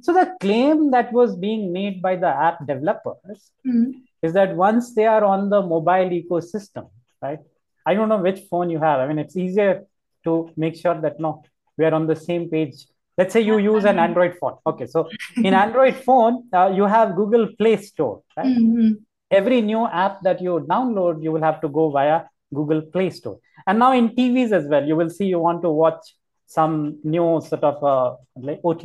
So, 0.00 0.12
the 0.12 0.34
claim 0.40 0.90
that 0.90 1.12
was 1.12 1.36
being 1.36 1.72
made 1.72 2.02
by 2.02 2.16
the 2.16 2.28
app 2.28 2.66
developers 2.66 3.52
mm-hmm. 3.66 3.92
is 4.22 4.32
that 4.32 4.56
once 4.56 4.94
they 4.94 5.06
are 5.06 5.24
on 5.24 5.48
the 5.48 5.62
mobile 5.62 6.10
ecosystem, 6.10 6.90
right? 7.22 7.38
I 7.86 7.94
don't 7.94 8.08
know 8.08 8.18
which 8.18 8.40
phone 8.50 8.68
you 8.68 8.80
have. 8.80 8.98
I 8.98 9.06
mean, 9.06 9.18
it's 9.18 9.36
easier 9.36 9.84
to 10.24 10.50
make 10.56 10.76
sure 10.76 11.00
that 11.00 11.20
no, 11.20 11.44
we 11.76 11.84
are 11.84 11.94
on 11.94 12.06
the 12.06 12.16
same 12.16 12.48
page. 12.48 12.86
Let's 13.18 13.32
say 13.32 13.40
you 13.40 13.58
use 13.58 13.84
an 13.84 13.98
android 13.98 14.36
phone. 14.38 14.56
Okay 14.66 14.86
so 14.86 15.08
in 15.36 15.54
android 15.54 15.96
phone 15.96 16.48
uh, 16.52 16.70
you 16.74 16.84
have 16.84 17.16
google 17.16 17.48
play 17.58 17.76
store 17.76 18.22
right? 18.36 18.46
Mm-hmm. 18.46 18.92
every 19.30 19.60
new 19.60 19.86
app 19.86 20.20
that 20.22 20.40
you 20.40 20.66
download 20.68 21.22
you 21.22 21.32
will 21.32 21.42
have 21.42 21.60
to 21.62 21.68
go 21.68 21.90
via 21.90 22.24
google 22.54 22.82
play 22.82 23.10
store. 23.10 23.38
And 23.66 23.78
now 23.78 23.92
in 23.92 24.10
tvs 24.10 24.52
as 24.52 24.66
well 24.66 24.84
you 24.84 24.96
will 24.96 25.10
see 25.10 25.26
you 25.26 25.38
want 25.38 25.62
to 25.62 25.70
watch 25.70 26.14
some 26.46 26.98
new 27.02 27.40
sort 27.40 27.64
of 27.64 27.82
uh, 27.82 28.16
like 28.36 28.60
ott 28.64 28.84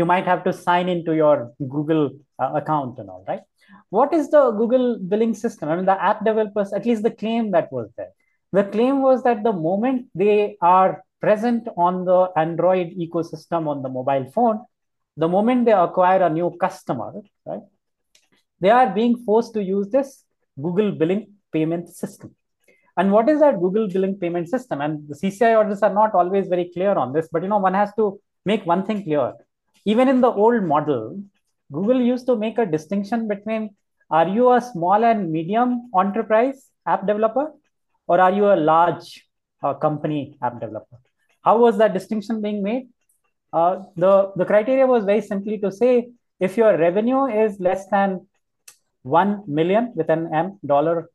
you 0.00 0.04
might 0.04 0.24
have 0.24 0.44
to 0.44 0.52
sign 0.52 0.88
into 0.88 1.14
your 1.14 1.52
google 1.58 2.10
uh, 2.38 2.52
account 2.54 2.98
and 2.98 3.10
all 3.10 3.24
right? 3.28 3.42
What 3.90 4.12
is 4.14 4.30
the 4.30 4.50
google 4.52 4.98
billing 4.98 5.34
system? 5.34 5.68
I 5.68 5.76
mean 5.76 5.86
the 5.86 6.02
app 6.10 6.24
developers 6.24 6.72
at 6.72 6.86
least 6.86 7.02
the 7.02 7.10
claim 7.10 7.50
that 7.52 7.72
was 7.72 7.88
there. 7.96 8.12
The 8.52 8.64
claim 8.64 9.02
was 9.02 9.22
that 9.24 9.42
the 9.42 9.52
moment 9.52 10.06
they 10.14 10.56
are 10.60 11.02
present 11.20 11.68
on 11.76 12.04
the 12.04 12.28
Android 12.36 12.88
ecosystem 12.98 13.68
on 13.68 13.82
the 13.82 13.88
mobile 13.88 14.30
phone, 14.34 14.60
the 15.16 15.28
moment 15.28 15.64
they 15.64 15.72
acquire 15.72 16.22
a 16.22 16.30
new 16.30 16.56
customer, 16.60 17.12
right, 17.46 17.62
they 18.60 18.70
are 18.70 18.88
being 18.90 19.16
forced 19.24 19.54
to 19.54 19.62
use 19.62 19.88
this 19.90 20.24
Google 20.60 20.92
billing 20.92 21.32
payment 21.52 21.88
system. 21.88 22.34
And 22.96 23.12
what 23.12 23.28
is 23.28 23.40
that 23.40 23.60
Google 23.60 23.88
billing 23.88 24.16
payment 24.18 24.48
system? 24.48 24.80
And 24.80 25.08
the 25.08 25.14
CCI 25.14 25.56
orders 25.56 25.82
are 25.82 25.92
not 25.92 26.14
always 26.14 26.48
very 26.48 26.70
clear 26.74 26.92
on 26.92 27.12
this, 27.12 27.28
but 27.32 27.42
you 27.42 27.48
know, 27.48 27.58
one 27.58 27.74
has 27.74 27.92
to 27.94 28.20
make 28.44 28.66
one 28.66 28.84
thing 28.84 29.04
clear. 29.04 29.32
Even 29.84 30.08
in 30.08 30.20
the 30.20 30.30
old 30.30 30.62
model, 30.64 31.22
Google 31.72 32.00
used 32.00 32.26
to 32.26 32.36
make 32.36 32.58
a 32.58 32.66
distinction 32.66 33.28
between 33.28 33.70
are 34.10 34.28
you 34.28 34.52
a 34.52 34.60
small 34.60 35.04
and 35.04 35.30
medium 35.30 35.90
enterprise 35.98 36.68
app 36.86 37.06
developer 37.06 37.52
or 38.08 38.20
are 38.20 38.32
you 38.32 38.46
a 38.52 38.56
large 38.56 39.28
uh, 39.62 39.74
company 39.74 40.36
app 40.42 40.60
developer? 40.60 40.98
How 41.42 41.58
was 41.58 41.78
that 41.78 41.94
distinction 41.94 42.40
being 42.40 42.62
made? 42.62 42.88
Uh, 43.52 43.82
the, 43.96 44.32
the 44.36 44.44
criteria 44.44 44.86
was 44.86 45.04
very 45.04 45.20
simply 45.20 45.58
to 45.58 45.72
say 45.72 46.10
if 46.38 46.56
your 46.56 46.76
revenue 46.76 47.26
is 47.26 47.58
less 47.58 47.86
than 47.90 48.26
1 49.02 49.44
million 49.46 49.92
with 49.94 50.08
an 50.10 50.32
M 50.32 50.58
dollar 50.64 51.10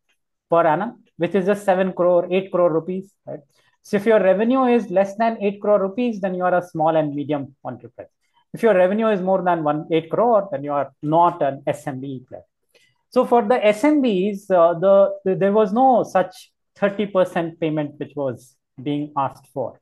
per 0.50 0.66
annum, 0.66 1.04
which 1.18 1.36
is 1.36 1.46
just 1.46 1.64
7 1.66 1.94
crore, 1.94 2.28
8 2.32 2.52
crore 2.52 2.74
rupees, 2.74 3.14
right? 3.26 3.40
So 3.84 3.98
if 3.98 4.06
your 4.06 4.20
revenue 4.20 4.66
is 4.66 4.90
less 4.90 5.16
than 5.16 5.38
8 5.42 5.62
crore 5.62 5.82
rupees, 5.82 6.20
then 6.20 6.34
you 6.34 6.44
are 6.44 6.56
a 6.56 6.68
small 6.68 6.96
and 6.96 7.14
medium 7.14 7.56
enterprise. 7.68 8.08
If 8.54 8.64
your 8.64 8.74
revenue 8.74 9.08
is 9.10 9.22
more 9.22 9.44
than 9.44 9.64
one 9.64 9.88
8 9.92 10.10
crore, 10.10 10.48
then 10.52 10.64
you 10.64 10.72
are 10.72 10.92
not 11.04 11.42
an 11.42 11.62
SMB 11.68 12.28
player. 12.28 12.44
So 13.10 13.26
for 13.26 13.44
the 13.44 13.56
SMBs, 13.56 14.50
uh, 14.50 14.80
the, 14.80 15.12
the, 15.24 15.36
there 15.36 15.52
was 15.54 15.72
no 15.72 16.04
such 16.04 16.52
30% 16.78 17.60
payment 17.60 18.00
which 18.00 18.14
was 18.16 18.56
being 18.82 19.14
asked 19.16 19.48
for. 19.54 19.80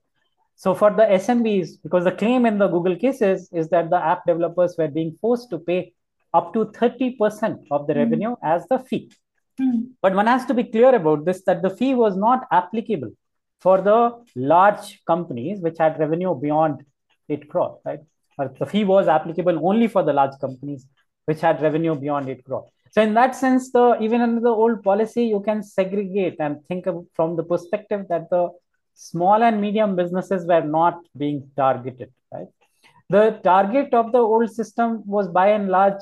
So 0.56 0.74
for 0.74 0.92
the 0.92 1.04
SMBs, 1.04 1.82
because 1.82 2.04
the 2.04 2.12
claim 2.12 2.46
in 2.46 2.58
the 2.58 2.68
Google 2.68 2.96
cases 2.96 3.50
is 3.52 3.70
that 3.70 3.90
the 3.90 3.98
app 3.98 4.26
developers 4.26 4.76
were 4.78 4.88
being 4.88 5.18
forced 5.20 5.50
to 5.50 5.60
pay 5.60 5.94
up 6.34 6.54
to 6.54 6.66
30% 6.66 7.66
of 7.72 7.88
the 7.88 7.94
mm. 7.94 7.98
revenue 7.98 8.36
as 8.44 8.66
the 8.68 8.80
fee. 8.80 9.12
Mm. 9.60 9.92
But 10.02 10.16
one 10.16 10.28
has 10.28 10.46
to 10.46 10.54
be 10.54 10.64
clear 10.64 10.96
about 10.96 11.26
this 11.26 11.44
that 11.46 11.62
the 11.62 11.70
fee 11.70 11.94
was 11.94 12.16
not 12.16 12.48
applicable 12.52 13.12
for 13.60 13.82
the 13.82 14.24
large 14.36 15.04
companies 15.06 15.60
which 15.60 15.78
had 15.78 16.00
revenue 16.00 16.34
beyond 16.40 16.84
8 17.30 17.50
crore, 17.50 17.80
right? 17.86 18.00
The 18.38 18.66
fee 18.66 18.84
was 18.84 19.08
applicable 19.08 19.66
only 19.66 19.88
for 19.88 20.04
the 20.04 20.14
large 20.14 20.38
companies 20.42 20.88
which 21.26 21.42
had 21.42 21.62
revenue 21.62 21.96
beyond 21.96 22.30
8 22.30 22.44
crore. 22.44 22.66
So 22.92 23.02
in 23.02 23.14
that 23.16 23.36
sense, 23.36 23.72
the 23.72 23.98
even 24.02 24.22
under 24.22 24.42
the 24.42 24.50
old 24.50 24.84
policy, 24.84 25.26
you 25.26 25.40
can 25.40 25.64
segregate 25.64 26.36
and 26.40 26.64
think 26.68 26.86
of, 26.86 27.06
from 27.14 27.36
the 27.36 27.44
perspective 27.44 28.06
that 28.10 28.30
the 28.30 28.50
small 28.94 29.44
and 29.44 29.60
medium 29.60 29.96
businesses 29.96 30.46
were 30.46 30.62
not 30.62 31.00
being 31.18 31.50
targeted 31.56 32.12
right? 32.32 32.48
The 33.10 33.40
target 33.44 33.94
of 33.94 34.12
the 34.12 34.20
old 34.20 34.50
system 34.52 35.04
was 35.06 35.28
by 35.28 35.50
and 35.50 35.70
large 35.70 36.02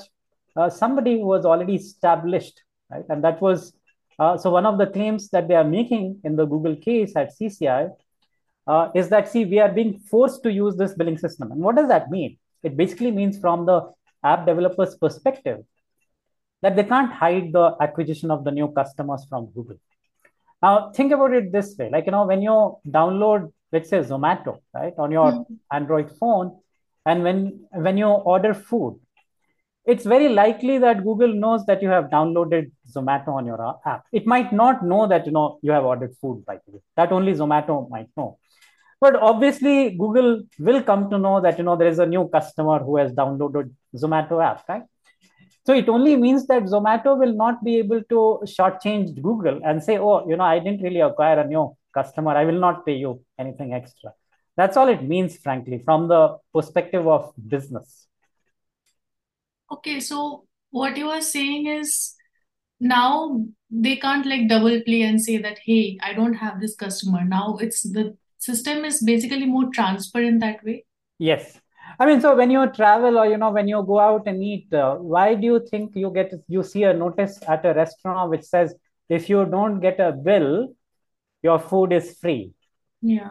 uh, 0.56 0.68
somebody 0.68 1.18
who 1.18 1.26
was 1.26 1.44
already 1.44 1.76
established 1.76 2.62
right? 2.90 3.04
And 3.08 3.24
that 3.24 3.40
was 3.40 3.72
uh, 4.18 4.36
so 4.36 4.50
one 4.50 4.66
of 4.66 4.78
the 4.78 4.86
claims 4.86 5.28
that 5.30 5.48
they 5.48 5.54
are 5.54 5.64
making 5.64 6.20
in 6.24 6.36
the 6.36 6.44
google 6.44 6.76
case 6.76 7.14
at 7.16 7.32
cci 7.38 7.90
uh, 8.66 8.88
is 8.94 9.08
that 9.08 9.28
see 9.28 9.44
we 9.44 9.58
are 9.58 9.72
being 9.72 9.98
forced 9.98 10.42
to 10.44 10.52
use 10.52 10.76
this 10.76 10.94
billing 10.94 11.18
system. 11.18 11.50
And 11.50 11.60
what 11.60 11.74
does 11.76 11.88
that 11.88 12.10
mean? 12.10 12.38
It 12.62 12.76
basically 12.76 13.10
means 13.10 13.38
from 13.38 13.66
the 13.66 13.90
app 14.22 14.46
developers 14.46 14.94
perspective 14.94 15.64
that 16.62 16.76
they 16.76 16.84
can't 16.84 17.12
hide 17.12 17.52
the 17.52 17.76
acquisition 17.80 18.30
of 18.30 18.44
the 18.44 18.50
new 18.50 18.68
customers 18.68 19.26
from 19.28 19.46
google 19.46 19.76
now 20.62 20.90
think 20.92 21.12
about 21.12 21.32
it 21.32 21.52
this 21.52 21.74
way, 21.78 21.90
like 21.90 22.06
you 22.06 22.12
know, 22.12 22.26
when 22.26 22.42
you 22.42 22.78
download, 22.88 23.52
let's 23.72 23.90
say 23.90 23.98
Zomato, 24.00 24.60
right, 24.72 24.94
on 24.96 25.10
your 25.10 25.32
mm-hmm. 25.32 25.54
Android 25.72 26.10
phone, 26.18 26.58
and 27.04 27.22
when 27.22 27.66
when 27.72 27.98
you 27.98 28.06
order 28.06 28.54
food, 28.54 29.00
it's 29.84 30.04
very 30.04 30.28
likely 30.28 30.78
that 30.78 31.02
Google 31.02 31.34
knows 31.34 31.66
that 31.66 31.82
you 31.82 31.88
have 31.88 32.04
downloaded 32.04 32.70
Zomato 32.88 33.28
on 33.28 33.46
your 33.46 33.80
app. 33.84 34.04
It 34.12 34.26
might 34.26 34.52
not 34.52 34.84
know 34.84 35.08
that 35.08 35.26
you 35.26 35.32
know 35.32 35.58
you 35.62 35.72
have 35.72 35.84
ordered 35.84 36.14
food 36.20 36.44
by 36.46 36.58
the 36.64 36.72
way. 36.72 36.80
That 36.96 37.10
only 37.10 37.32
Zomato 37.32 37.90
might 37.90 38.08
know. 38.16 38.38
But 39.00 39.16
obviously, 39.16 39.90
Google 39.90 40.44
will 40.60 40.80
come 40.80 41.10
to 41.10 41.18
know 41.18 41.40
that 41.40 41.58
you 41.58 41.64
know 41.64 41.74
there 41.76 41.88
is 41.88 41.98
a 41.98 42.06
new 42.06 42.28
customer 42.28 42.78
who 42.78 42.98
has 42.98 43.12
downloaded 43.12 43.72
Zomato 43.96 44.44
app, 44.44 44.68
right? 44.68 44.84
So 45.64 45.74
it 45.74 45.88
only 45.88 46.16
means 46.16 46.46
that 46.48 46.64
Zomato 46.64 47.16
will 47.16 47.34
not 47.34 47.62
be 47.62 47.76
able 47.78 48.02
to 48.04 48.40
shortchange 48.44 49.20
Google 49.22 49.60
and 49.64 49.82
say, 49.82 49.98
oh, 49.98 50.28
you 50.28 50.36
know, 50.36 50.44
I 50.44 50.58
didn't 50.58 50.82
really 50.82 51.00
acquire 51.00 51.38
a 51.38 51.46
new 51.46 51.76
customer. 51.94 52.32
I 52.32 52.44
will 52.44 52.58
not 52.58 52.84
pay 52.84 52.96
you 52.96 53.22
anything 53.38 53.72
extra. 53.72 54.10
That's 54.56 54.76
all 54.76 54.88
it 54.88 55.02
means, 55.02 55.36
frankly, 55.36 55.80
from 55.84 56.08
the 56.08 56.36
perspective 56.52 57.06
of 57.06 57.32
business. 57.48 58.08
Okay, 59.70 60.00
so 60.00 60.44
what 60.70 60.96
you 60.96 61.08
are 61.10 61.22
saying 61.22 61.68
is 61.68 62.14
now 62.80 63.40
they 63.70 63.96
can't 63.96 64.26
like 64.26 64.48
double 64.48 64.82
play 64.82 65.02
and 65.02 65.22
say 65.22 65.38
that, 65.38 65.58
hey, 65.64 65.98
I 66.02 66.12
don't 66.12 66.34
have 66.34 66.60
this 66.60 66.74
customer. 66.74 67.24
Now 67.24 67.56
it's 67.60 67.82
the 67.82 68.16
system 68.38 68.84
is 68.84 69.00
basically 69.00 69.46
more 69.46 69.70
transparent 69.72 70.40
that 70.40 70.64
way. 70.64 70.84
Yes, 71.18 71.60
I 71.98 72.06
mean, 72.06 72.20
so 72.20 72.36
when 72.36 72.50
you 72.50 72.66
travel 72.72 73.18
or 73.18 73.26
you 73.26 73.36
know 73.36 73.50
when 73.50 73.68
you 73.68 73.82
go 73.86 73.98
out 73.98 74.26
and 74.26 74.42
eat, 74.42 74.72
uh, 74.72 74.96
why 74.96 75.34
do 75.34 75.46
you 75.46 75.66
think 75.70 75.94
you 75.94 76.10
get 76.10 76.32
you 76.48 76.62
see 76.62 76.84
a 76.84 76.94
notice 76.94 77.38
at 77.48 77.64
a 77.64 77.74
restaurant 77.74 78.30
which 78.30 78.42
says 78.42 78.74
if 79.08 79.28
you 79.28 79.44
don't 79.44 79.80
get 79.80 80.00
a 80.00 80.12
bill, 80.12 80.74
your 81.42 81.58
food 81.58 81.92
is 81.92 82.16
free? 82.18 82.52
Yeah. 83.00 83.30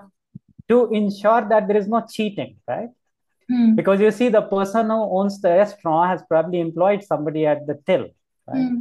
To 0.70 0.90
ensure 0.92 1.48
that 1.50 1.68
there 1.68 1.78
is 1.78 1.88
no 1.88 2.06
cheating, 2.10 2.58
right? 2.68 2.90
Hmm. 3.50 3.76
Because 3.76 4.00
you 4.00 4.12
see, 4.12 4.30
the 4.30 4.42
person 4.42 4.88
who 4.88 5.20
owns 5.20 5.42
the 5.42 5.50
restaurant 5.50 6.10
has 6.10 6.24
probably 6.28 6.60
employed 6.60 7.04
somebody 7.04 7.46
at 7.46 7.66
the 7.68 7.80
till, 7.86 8.08
right? 8.48 8.68
Hmm. 8.68 8.80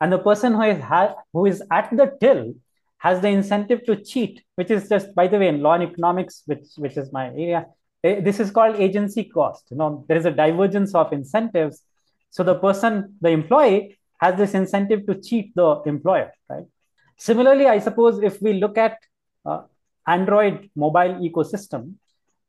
And 0.00 0.12
the 0.12 0.18
person 0.18 0.54
who 0.54 0.62
is 0.62 0.80
ha- 0.82 1.14
who 1.32 1.46
is 1.46 1.62
at 1.70 1.90
the 1.90 2.12
till 2.20 2.54
has 2.98 3.20
the 3.20 3.28
incentive 3.28 3.84
to 3.86 3.96
cheat, 3.96 4.42
which 4.56 4.70
is 4.70 4.88
just, 4.88 5.14
by 5.14 5.26
the 5.26 5.38
way, 5.38 5.48
in 5.48 5.62
law 5.62 5.74
and 5.74 5.84
economics, 5.84 6.42
which 6.46 6.66
which 6.76 6.96
is 6.96 7.12
my 7.12 7.28
area, 7.28 7.66
this 8.02 8.40
is 8.40 8.50
called 8.50 8.76
agency 8.76 9.24
cost. 9.24 9.66
You 9.70 9.76
know 9.76 10.04
there 10.08 10.16
is 10.16 10.26
a 10.26 10.30
divergence 10.30 10.94
of 10.94 11.12
incentives. 11.12 11.82
So 12.30 12.42
the 12.42 12.54
person 12.54 13.16
the 13.20 13.30
employee 13.30 13.98
has 14.20 14.36
this 14.36 14.54
incentive 14.54 15.06
to 15.06 15.20
cheat 15.20 15.54
the 15.54 15.82
employer 15.86 16.30
right? 16.48 16.64
Similarly 17.16 17.66
i 17.66 17.78
suppose 17.78 18.22
if 18.22 18.40
we 18.40 18.54
look 18.54 18.78
at 18.78 18.96
uh, 19.44 19.62
android 20.06 20.70
mobile 20.74 21.14
ecosystem 21.28 21.94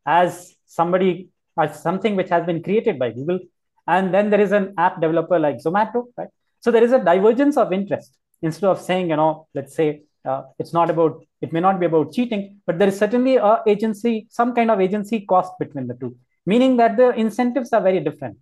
as 0.05 0.55
somebody 0.65 1.29
as 1.59 1.81
something 1.81 2.15
which 2.15 2.29
has 2.29 2.45
been 2.45 2.61
created 2.63 2.97
by 2.97 3.09
google 3.11 3.39
and 3.87 4.13
then 4.13 4.29
there 4.29 4.39
is 4.39 4.53
an 4.53 4.73
app 4.77 5.01
developer 5.01 5.37
like 5.39 5.57
zomato 5.57 6.05
right? 6.17 6.29
So 6.59 6.71
there 6.71 6.83
is 6.83 6.91
a 6.91 7.03
divergence 7.03 7.57
of 7.57 7.73
interest. 7.73 8.15
Instead 8.43 8.67
of 8.67 8.79
saying 8.79 9.09
you 9.09 9.15
know 9.15 9.47
let's 9.53 9.75
say 9.75 10.03
uh, 10.25 10.43
it's 10.59 10.73
not 10.73 10.89
about 10.89 11.23
it 11.41 11.51
may 11.51 11.59
not 11.59 11.79
be 11.79 11.85
about 11.85 12.11
cheating 12.13 12.57
but 12.65 12.77
there 12.79 12.87
is 12.87 12.97
certainly 12.97 13.37
a 13.37 13.61
agency 13.67 14.27
some 14.29 14.53
kind 14.53 14.69
of 14.69 14.79
agency 14.79 15.21
cost 15.21 15.51
between 15.59 15.87
the 15.87 15.95
two 15.95 16.15
meaning 16.45 16.77
that 16.77 16.97
the 16.97 17.09
incentives 17.11 17.71
are 17.71 17.81
very 17.81 17.99
different. 17.99 18.37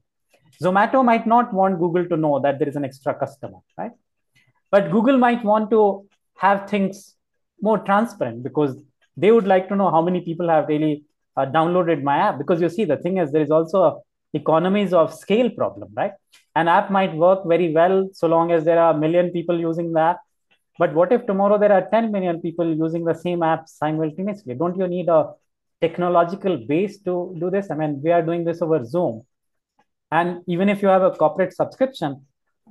Zomato 0.63 1.03
might 1.03 1.25
not 1.25 1.53
want 1.53 1.79
google 1.79 2.05
to 2.05 2.17
know 2.17 2.39
that 2.39 2.59
there 2.59 2.67
is 2.67 2.75
an 2.75 2.83
extra 2.83 3.13
customer 3.13 3.59
right? 3.77 3.91
But 4.71 4.91
google 4.91 5.17
might 5.17 5.43
want 5.43 5.69
to 5.71 6.05
have 6.37 6.69
things 6.69 7.15
more 7.61 7.77
transparent 7.79 8.43
because 8.43 8.75
they 9.15 9.31
would 9.31 9.47
like 9.47 9.67
to 9.69 9.75
know 9.75 9.89
how 9.91 10.01
many 10.01 10.21
people 10.21 10.49
have 10.49 10.67
really 10.67 11.03
uh, 11.35 11.45
downloaded 11.45 12.03
my 12.03 12.17
app. 12.17 12.37
Because 12.37 12.61
you 12.61 12.69
see 12.69 12.85
the 12.85 12.97
thing 12.97 13.17
is 13.17 13.31
there 13.31 13.41
is 13.41 13.51
also 13.51 14.01
economies 14.33 14.93
of 14.93 15.13
scale 15.13 15.49
problem 15.49 15.89
right? 15.95 16.11
An 16.55 16.67
app 16.67 16.91
might 16.91 17.13
work 17.15 17.45
very 17.45 17.73
well 17.73 18.09
so 18.13 18.27
long 18.27 18.51
as 18.51 18.63
there 18.63 18.79
are 18.79 18.93
a 18.93 18.97
million 18.97 19.31
people 19.31 19.59
using 19.59 19.93
the 19.93 19.99
app 19.99 20.19
but 20.79 20.93
what 20.93 21.11
if 21.11 21.25
tomorrow 21.27 21.57
there 21.59 21.73
are 21.73 21.87
10 21.91 22.11
million 22.11 22.41
people 22.41 22.73
using 22.73 23.03
the 23.03 23.13
same 23.13 23.43
app 23.43 23.67
simultaneously? 23.67 24.55
Don't 24.55 24.77
you 24.77 24.87
need 24.87 25.09
a 25.09 25.33
technological 25.81 26.57
base 26.57 26.97
to 27.01 27.35
do 27.39 27.51
this? 27.51 27.69
I 27.69 27.75
mean 27.75 28.01
we 28.03 28.11
are 28.11 28.23
doing 28.23 28.43
this 28.45 28.61
over 28.61 28.83
zoom. 28.83 29.21
And 30.11 30.41
even 30.47 30.69
if 30.69 30.81
you 30.81 30.87
have 30.87 31.03
a 31.03 31.11
corporate 31.11 31.53
subscription 31.53 32.25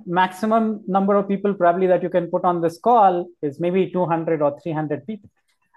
maximum 0.06 0.82
number 0.86 1.14
of 1.16 1.28
people 1.28 1.54
probably 1.54 1.86
that 1.86 2.02
you 2.02 2.08
can 2.08 2.28
put 2.30 2.44
on 2.44 2.60
this 2.60 2.78
call 2.78 3.26
is 3.42 3.60
maybe 3.60 3.90
200 3.90 4.42
or 4.42 4.58
300 4.60 5.06
people. 5.06 5.30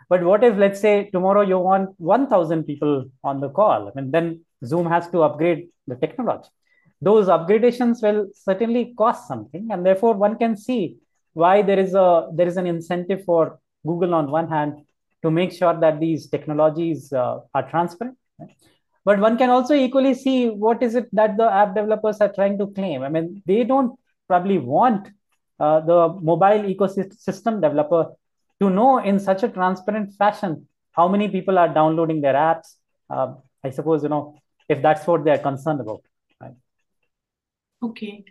But 0.09 0.23
what 0.23 0.43
if 0.43 0.57
let's 0.57 0.79
say 0.79 1.09
tomorrow 1.11 1.41
you 1.41 1.57
want 1.57 1.91
1000 1.97 2.63
people 2.65 3.05
on 3.23 3.39
the 3.39 3.50
call? 3.50 3.88
I 3.88 3.91
mean, 3.95 4.11
then 4.11 4.41
zoom 4.65 4.85
has 4.88 5.09
to 5.09 5.23
upgrade 5.23 5.69
the 5.88 5.95
technology. 5.95 6.50
Those 7.01 7.27
upgradations 7.27 8.03
will 8.03 8.27
certainly 8.33 8.93
cost 8.97 9.27
something 9.27 9.69
and 9.71 9.85
therefore 9.85 10.13
one 10.13 10.38
can 10.38 10.57
see 10.57 10.97
why 11.33 11.61
there 11.61 11.79
is 11.79 11.93
a 11.93 12.29
there 12.33 12.47
is 12.47 12.57
an 12.57 12.67
incentive 12.67 13.23
for 13.23 13.59
google 13.85 14.13
on 14.13 14.29
one 14.29 14.50
hand 14.50 14.73
to 15.23 15.31
make 15.31 15.51
sure 15.51 15.79
that 15.79 16.00
these 16.00 16.27
technologies 16.29 17.11
uh, 17.13 17.39
are 17.53 17.69
transparent 17.69 18.17
right? 18.39 18.55
but 19.05 19.19
one 19.19 19.38
can 19.38 19.50
also 19.50 19.73
equally 19.73 20.13
see 20.13 20.50
what 20.50 20.81
is 20.83 20.95
it 20.95 21.07
that 21.13 21.38
the 21.38 21.50
app 21.61 21.73
developers 21.75 22.19
are 22.19 22.33
trying 22.33 22.57
to 22.57 22.67
claim 22.67 23.03
i 23.03 23.09
mean 23.09 23.41
they 23.45 23.63
don't 23.63 23.97
probably 24.27 24.57
want 24.57 25.09
uh, 25.59 25.79
the 25.81 26.00
mobile 26.21 26.63
ecosystem 26.73 27.61
developer 27.61 28.03
to 28.61 28.69
know 28.69 29.00
in 29.00 29.19
such 29.19 29.43
a 29.43 29.50
transparent 29.50 30.13
fashion 30.13 30.67
how 30.91 31.07
many 31.07 31.27
people 31.27 31.57
are 31.57 31.73
downloading 31.73 32.21
their 32.21 32.33
apps. 32.33 32.75
Uh, 33.09 33.35
I 33.63 33.69
suppose, 33.69 34.03
you 34.03 34.09
know, 34.09 34.35
if 34.69 34.81
that's 34.81 35.05
what 35.07 35.23
they're 35.23 35.39
concerned 35.39 35.81
about. 35.81 36.01
Right? 36.41 36.53
Okay. 37.83 38.23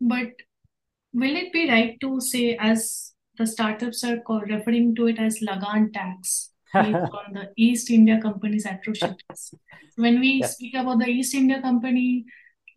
But 0.00 0.32
will 1.12 1.36
it 1.36 1.52
be 1.52 1.68
right 1.68 1.98
to 2.00 2.20
say, 2.20 2.56
as 2.56 3.12
the 3.38 3.46
startups 3.46 4.04
are 4.04 4.18
referring 4.46 4.94
to 4.96 5.06
it 5.06 5.18
as 5.18 5.40
Lagaan 5.40 5.92
tax? 5.92 6.52
on 6.74 7.34
the 7.34 7.50
East 7.56 7.90
India 7.90 8.18
Company's 8.20 8.64
atrocities. 8.64 9.54
When 9.96 10.20
we 10.20 10.40
yes. 10.40 10.54
speak 10.54 10.74
about 10.74 11.00
the 11.00 11.06
East 11.06 11.34
India 11.34 11.60
Company, 11.60 12.24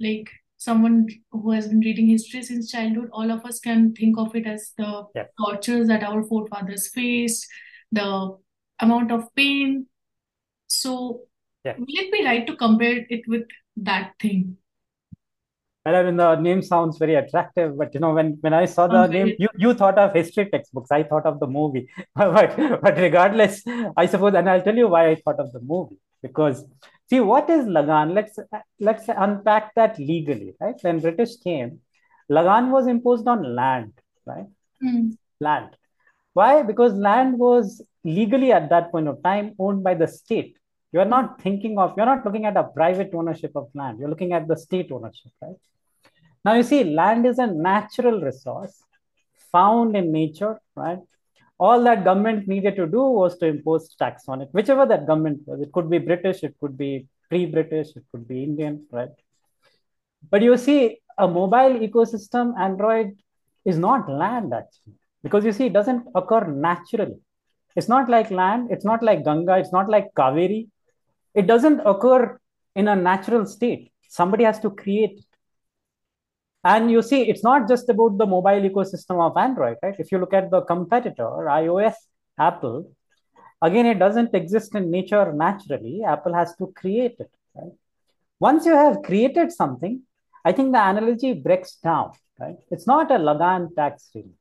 like 0.01 0.29
someone 0.57 1.07
who 1.31 1.51
has 1.51 1.67
been 1.67 1.79
reading 1.79 2.07
history 2.07 2.43
since 2.43 2.71
childhood, 2.71 3.09
all 3.13 3.31
of 3.31 3.45
us 3.45 3.59
can 3.59 3.93
think 3.93 4.17
of 4.17 4.35
it 4.35 4.45
as 4.45 4.73
the 4.77 5.05
yeah. 5.15 5.23
tortures 5.39 5.87
that 5.87 6.03
our 6.03 6.23
forefathers 6.23 6.89
faced, 6.89 7.47
the 7.91 8.37
amount 8.79 9.11
of 9.11 9.33
pain. 9.35 9.87
So, 10.67 11.21
yeah. 11.63 11.75
will 11.77 11.85
it 11.87 12.11
be 12.11 12.25
right 12.25 12.45
to 12.47 12.55
compare 12.57 13.05
it 13.09 13.21
with 13.27 13.47
that 13.77 14.13
thing? 14.19 14.57
Well, 15.85 15.95
I 15.95 16.03
mean, 16.03 16.17
the 16.17 16.35
name 16.35 16.61
sounds 16.63 16.97
very 16.97 17.15
attractive, 17.15 17.77
but 17.77 17.93
you 17.93 17.99
know, 17.99 18.13
when 18.13 18.37
when 18.41 18.53
I 18.53 18.65
saw 18.65 18.87
the 18.87 19.03
okay. 19.03 19.13
name, 19.13 19.35
you, 19.37 19.49
you 19.55 19.73
thought 19.75 19.99
of 19.99 20.13
history 20.13 20.49
textbooks. 20.49 20.91
I 20.91 21.03
thought 21.03 21.27
of 21.27 21.39
the 21.39 21.47
movie, 21.47 21.87
but 22.15 22.57
but 22.81 22.97
regardless, 22.97 23.61
I 23.95 24.07
suppose, 24.07 24.33
and 24.33 24.49
I'll 24.49 24.63
tell 24.63 24.75
you 24.75 24.87
why 24.87 25.09
I 25.09 25.15
thought 25.15 25.39
of 25.39 25.51
the 25.51 25.59
movie 25.59 25.99
because 26.23 26.65
See, 27.07 27.19
what 27.19 27.49
is 27.49 27.65
Lagaan? 27.65 28.13
Let's 28.13 28.39
let's 28.79 29.03
unpack 29.07 29.75
that 29.75 29.99
legally, 29.99 30.55
right? 30.59 30.75
When 30.81 30.99
British 30.99 31.37
came, 31.37 31.81
Lagaan 32.31 32.71
was 32.71 32.87
imposed 32.87 33.27
on 33.27 33.55
land, 33.55 33.93
right? 34.25 34.47
Mm. 34.83 35.15
Land. 35.39 35.77
Why? 36.33 36.63
Because 36.63 36.93
land 36.93 37.37
was 37.37 37.81
legally 38.03 38.51
at 38.51 38.69
that 38.69 38.91
point 38.91 39.07
of 39.07 39.21
time 39.23 39.53
owned 39.59 39.83
by 39.83 39.93
the 39.93 40.07
state. 40.07 40.57
You 40.91 40.99
are 40.99 41.11
not 41.13 41.41
thinking 41.41 41.77
of, 41.77 41.93
you're 41.95 42.05
not 42.05 42.25
looking 42.25 42.45
at 42.45 42.57
a 42.57 42.63
private 42.63 43.11
ownership 43.13 43.51
of 43.55 43.69
land. 43.73 43.99
You're 43.99 44.09
looking 44.09 44.33
at 44.33 44.47
the 44.47 44.57
state 44.57 44.91
ownership, 44.91 45.31
right? 45.41 45.55
Now 46.45 46.53
you 46.53 46.63
see, 46.63 46.83
land 46.83 47.25
is 47.25 47.39
a 47.39 47.47
natural 47.47 48.21
resource 48.21 48.81
found 49.51 49.95
in 49.97 50.11
nature, 50.11 50.59
right? 50.75 50.99
all 51.57 51.83
that 51.83 52.03
government 52.03 52.47
needed 52.47 52.75
to 52.75 52.85
do 52.85 53.01
was 53.01 53.37
to 53.37 53.45
impose 53.45 53.95
tax 53.95 54.27
on 54.27 54.41
it, 54.41 54.49
whichever 54.51 54.85
that 54.85 55.07
government 55.07 55.41
was. 55.45 55.61
It 55.61 55.71
could 55.71 55.89
be 55.89 55.99
British, 55.99 56.43
it 56.43 56.55
could 56.59 56.77
be 56.77 57.07
pre-British, 57.29 57.95
it 57.95 58.03
could 58.11 58.27
be 58.27 58.43
Indian, 58.43 58.85
right? 58.91 59.09
But 60.29 60.41
you 60.41 60.57
see, 60.57 60.99
a 61.17 61.27
mobile 61.27 61.79
ecosystem, 61.79 62.59
Android, 62.59 63.17
is 63.63 63.77
not 63.77 64.09
land 64.09 64.53
actually, 64.53 64.95
because 65.23 65.45
you 65.45 65.53
see, 65.53 65.67
it 65.67 65.73
doesn't 65.73 66.05
occur 66.13 66.45
naturally. 66.45 67.19
It's 67.75 67.87
not 67.87 68.09
like 68.09 68.31
land, 68.31 68.69
it's 68.71 68.85
not 68.85 69.01
like 69.01 69.23
Ganga, 69.23 69.57
it's 69.57 69.71
not 69.71 69.89
like 69.89 70.07
Kaveri. 70.17 70.67
It 71.33 71.47
doesn't 71.47 71.81
occur 71.85 72.39
in 72.75 72.87
a 72.87 72.95
natural 72.95 73.45
state. 73.45 73.91
Somebody 74.07 74.43
has 74.43 74.59
to 74.59 74.69
create. 74.69 75.24
And 76.65 76.89
you 76.91 77.03
see, 77.03 77.29
it's 77.29 77.43
not 77.43 77.67
just 77.67 77.87
about 77.89 78.17
the 78.17 78.25
mobile 78.25 78.67
ecosystem 78.69 79.21
of 79.21 79.37
Android, 79.37 79.77
right? 79.83 79.95
If 79.99 80.11
you 80.11 80.17
look 80.17 80.33
at 80.33 80.49
the 80.49 80.61
competitor, 80.61 81.29
iOS, 81.61 81.93
Apple, 82.39 82.91
again, 83.61 83.85
it 83.85 83.99
doesn't 83.99 84.33
exist 84.33 84.73
in 84.73 84.89
nature 84.89 85.31
naturally. 85.31 86.03
Apple 86.03 86.33
has 86.33 86.55
to 86.55 86.73
create 86.75 87.17
it, 87.19 87.29
right? 87.55 87.71
Once 88.39 88.65
you 88.65 88.73
have 88.75 89.03
created 89.03 89.51
something, 89.51 90.01
I 90.43 90.53
think 90.53 90.71
the 90.71 90.89
analogy 90.89 91.33
breaks 91.33 91.75
down, 91.75 92.13
right? 92.39 92.57
It's 92.71 92.87
not 92.87 93.11
a 93.11 93.19
Lagaan 93.19 93.75
tax 93.75 94.09
really. 94.15 94.33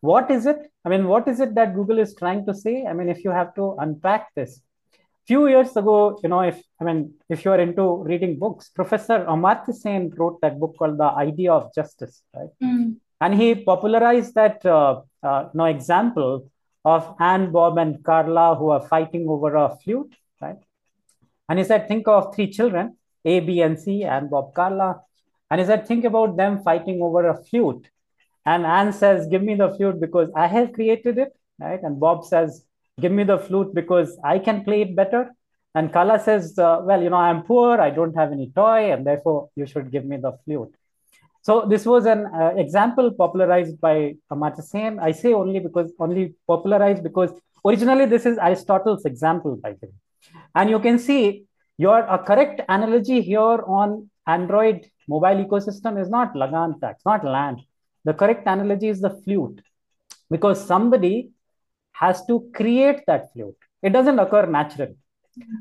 What 0.00 0.30
is 0.30 0.44
it? 0.44 0.58
I 0.84 0.90
mean, 0.90 1.08
what 1.08 1.26
is 1.26 1.40
it 1.40 1.54
that 1.54 1.74
Google 1.74 1.98
is 1.98 2.14
trying 2.14 2.44
to 2.46 2.54
say? 2.54 2.84
I 2.84 2.92
mean, 2.92 3.08
if 3.08 3.24
you 3.24 3.30
have 3.30 3.54
to 3.54 3.76
unpack 3.78 4.28
this, 4.34 4.60
few 5.26 5.48
years 5.48 5.76
ago, 5.76 6.18
you 6.22 6.28
know, 6.28 6.40
if 6.40 6.62
I 6.80 6.84
mean, 6.84 7.14
if 7.28 7.44
you 7.44 7.50
are 7.52 7.60
into 7.60 8.02
reading 8.02 8.38
books, 8.38 8.68
Professor 8.68 9.24
Amartya 9.28 9.74
Sen 9.74 10.10
wrote 10.16 10.40
that 10.40 10.58
book 10.58 10.76
called 10.78 10.98
The 10.98 11.04
Idea 11.04 11.52
of 11.52 11.74
Justice, 11.74 12.22
right? 12.34 12.50
Mm. 12.62 12.96
And 13.20 13.34
he 13.34 13.54
popularized 13.54 14.34
that 14.34 14.64
uh, 14.66 15.02
uh, 15.22 15.48
you 15.52 15.58
know, 15.58 15.66
example 15.66 16.50
of 16.84 17.14
Anne, 17.20 17.52
Bob, 17.52 17.78
and 17.78 18.02
Carla 18.02 18.56
who 18.56 18.70
are 18.70 18.86
fighting 18.88 19.26
over 19.28 19.54
a 19.54 19.76
flute, 19.76 20.14
right? 20.40 20.58
And 21.48 21.58
he 21.58 21.64
said, 21.64 21.86
think 21.86 22.08
of 22.08 22.34
three 22.34 22.50
children, 22.50 22.96
A, 23.24 23.40
B, 23.40 23.60
and 23.60 23.78
C, 23.78 24.04
Anne, 24.04 24.28
Bob, 24.28 24.54
Carla. 24.54 25.02
And 25.50 25.60
he 25.60 25.66
said, 25.66 25.86
think 25.86 26.04
about 26.04 26.36
them 26.36 26.62
fighting 26.62 27.00
over 27.00 27.28
a 27.28 27.36
flute. 27.44 27.88
And 28.44 28.66
Anne 28.66 28.92
says, 28.92 29.28
give 29.28 29.42
me 29.42 29.54
the 29.54 29.72
flute 29.74 30.00
because 30.00 30.30
I 30.34 30.48
have 30.48 30.72
created 30.72 31.18
it, 31.18 31.32
right? 31.60 31.80
And 31.80 32.00
Bob 32.00 32.24
says, 32.24 32.64
give 33.02 33.12
me 33.12 33.24
the 33.24 33.38
flute 33.38 33.74
because 33.74 34.18
I 34.24 34.38
can 34.38 34.64
play 34.64 34.82
it 34.82 34.96
better. 34.96 35.22
And 35.74 35.92
Carla 35.92 36.18
says, 36.20 36.58
uh, 36.58 36.80
well, 36.82 37.02
you 37.02 37.10
know, 37.10 37.22
I'm 37.28 37.42
poor, 37.42 37.80
I 37.80 37.90
don't 37.90 38.14
have 38.14 38.30
any 38.32 38.50
toy, 38.54 38.92
and 38.92 39.06
therefore 39.06 39.48
you 39.56 39.66
should 39.66 39.90
give 39.90 40.04
me 40.04 40.18
the 40.18 40.32
flute. 40.44 40.74
So 41.42 41.66
this 41.72 41.84
was 41.84 42.06
an 42.06 42.26
uh, 42.26 42.52
example 42.56 43.10
popularized 43.10 43.80
by 43.80 44.14
Amartya 44.30 44.62
Sen. 44.62 44.98
I 45.00 45.10
say 45.10 45.32
only 45.32 45.60
because 45.60 45.92
only 45.98 46.34
popularized 46.46 47.02
because 47.02 47.30
originally 47.66 48.06
this 48.06 48.26
is 48.26 48.38
Aristotle's 48.38 49.04
example, 49.04 49.56
by 49.56 49.72
the 49.80 49.88
way. 49.88 49.94
And 50.54 50.70
you 50.70 50.78
can 50.78 50.98
see 50.98 51.46
your 51.78 52.00
a 52.16 52.18
correct 52.18 52.60
analogy 52.68 53.20
here 53.22 53.58
on 53.80 54.08
Android 54.26 54.86
mobile 55.08 55.44
ecosystem 55.44 56.00
is 56.00 56.08
not 56.08 56.34
Lagaan 56.34 56.80
tax, 56.80 57.02
not 57.04 57.24
land. 57.24 57.60
The 58.04 58.14
correct 58.14 58.46
analogy 58.46 58.88
is 58.88 59.00
the 59.00 59.10
flute 59.10 59.60
because 60.30 60.64
somebody 60.64 61.30
has 62.02 62.24
to 62.26 62.36
create 62.58 63.00
that 63.06 63.32
flute. 63.32 63.60
It 63.82 63.92
doesn't 63.96 64.18
occur 64.18 64.44
naturally. 64.46 64.96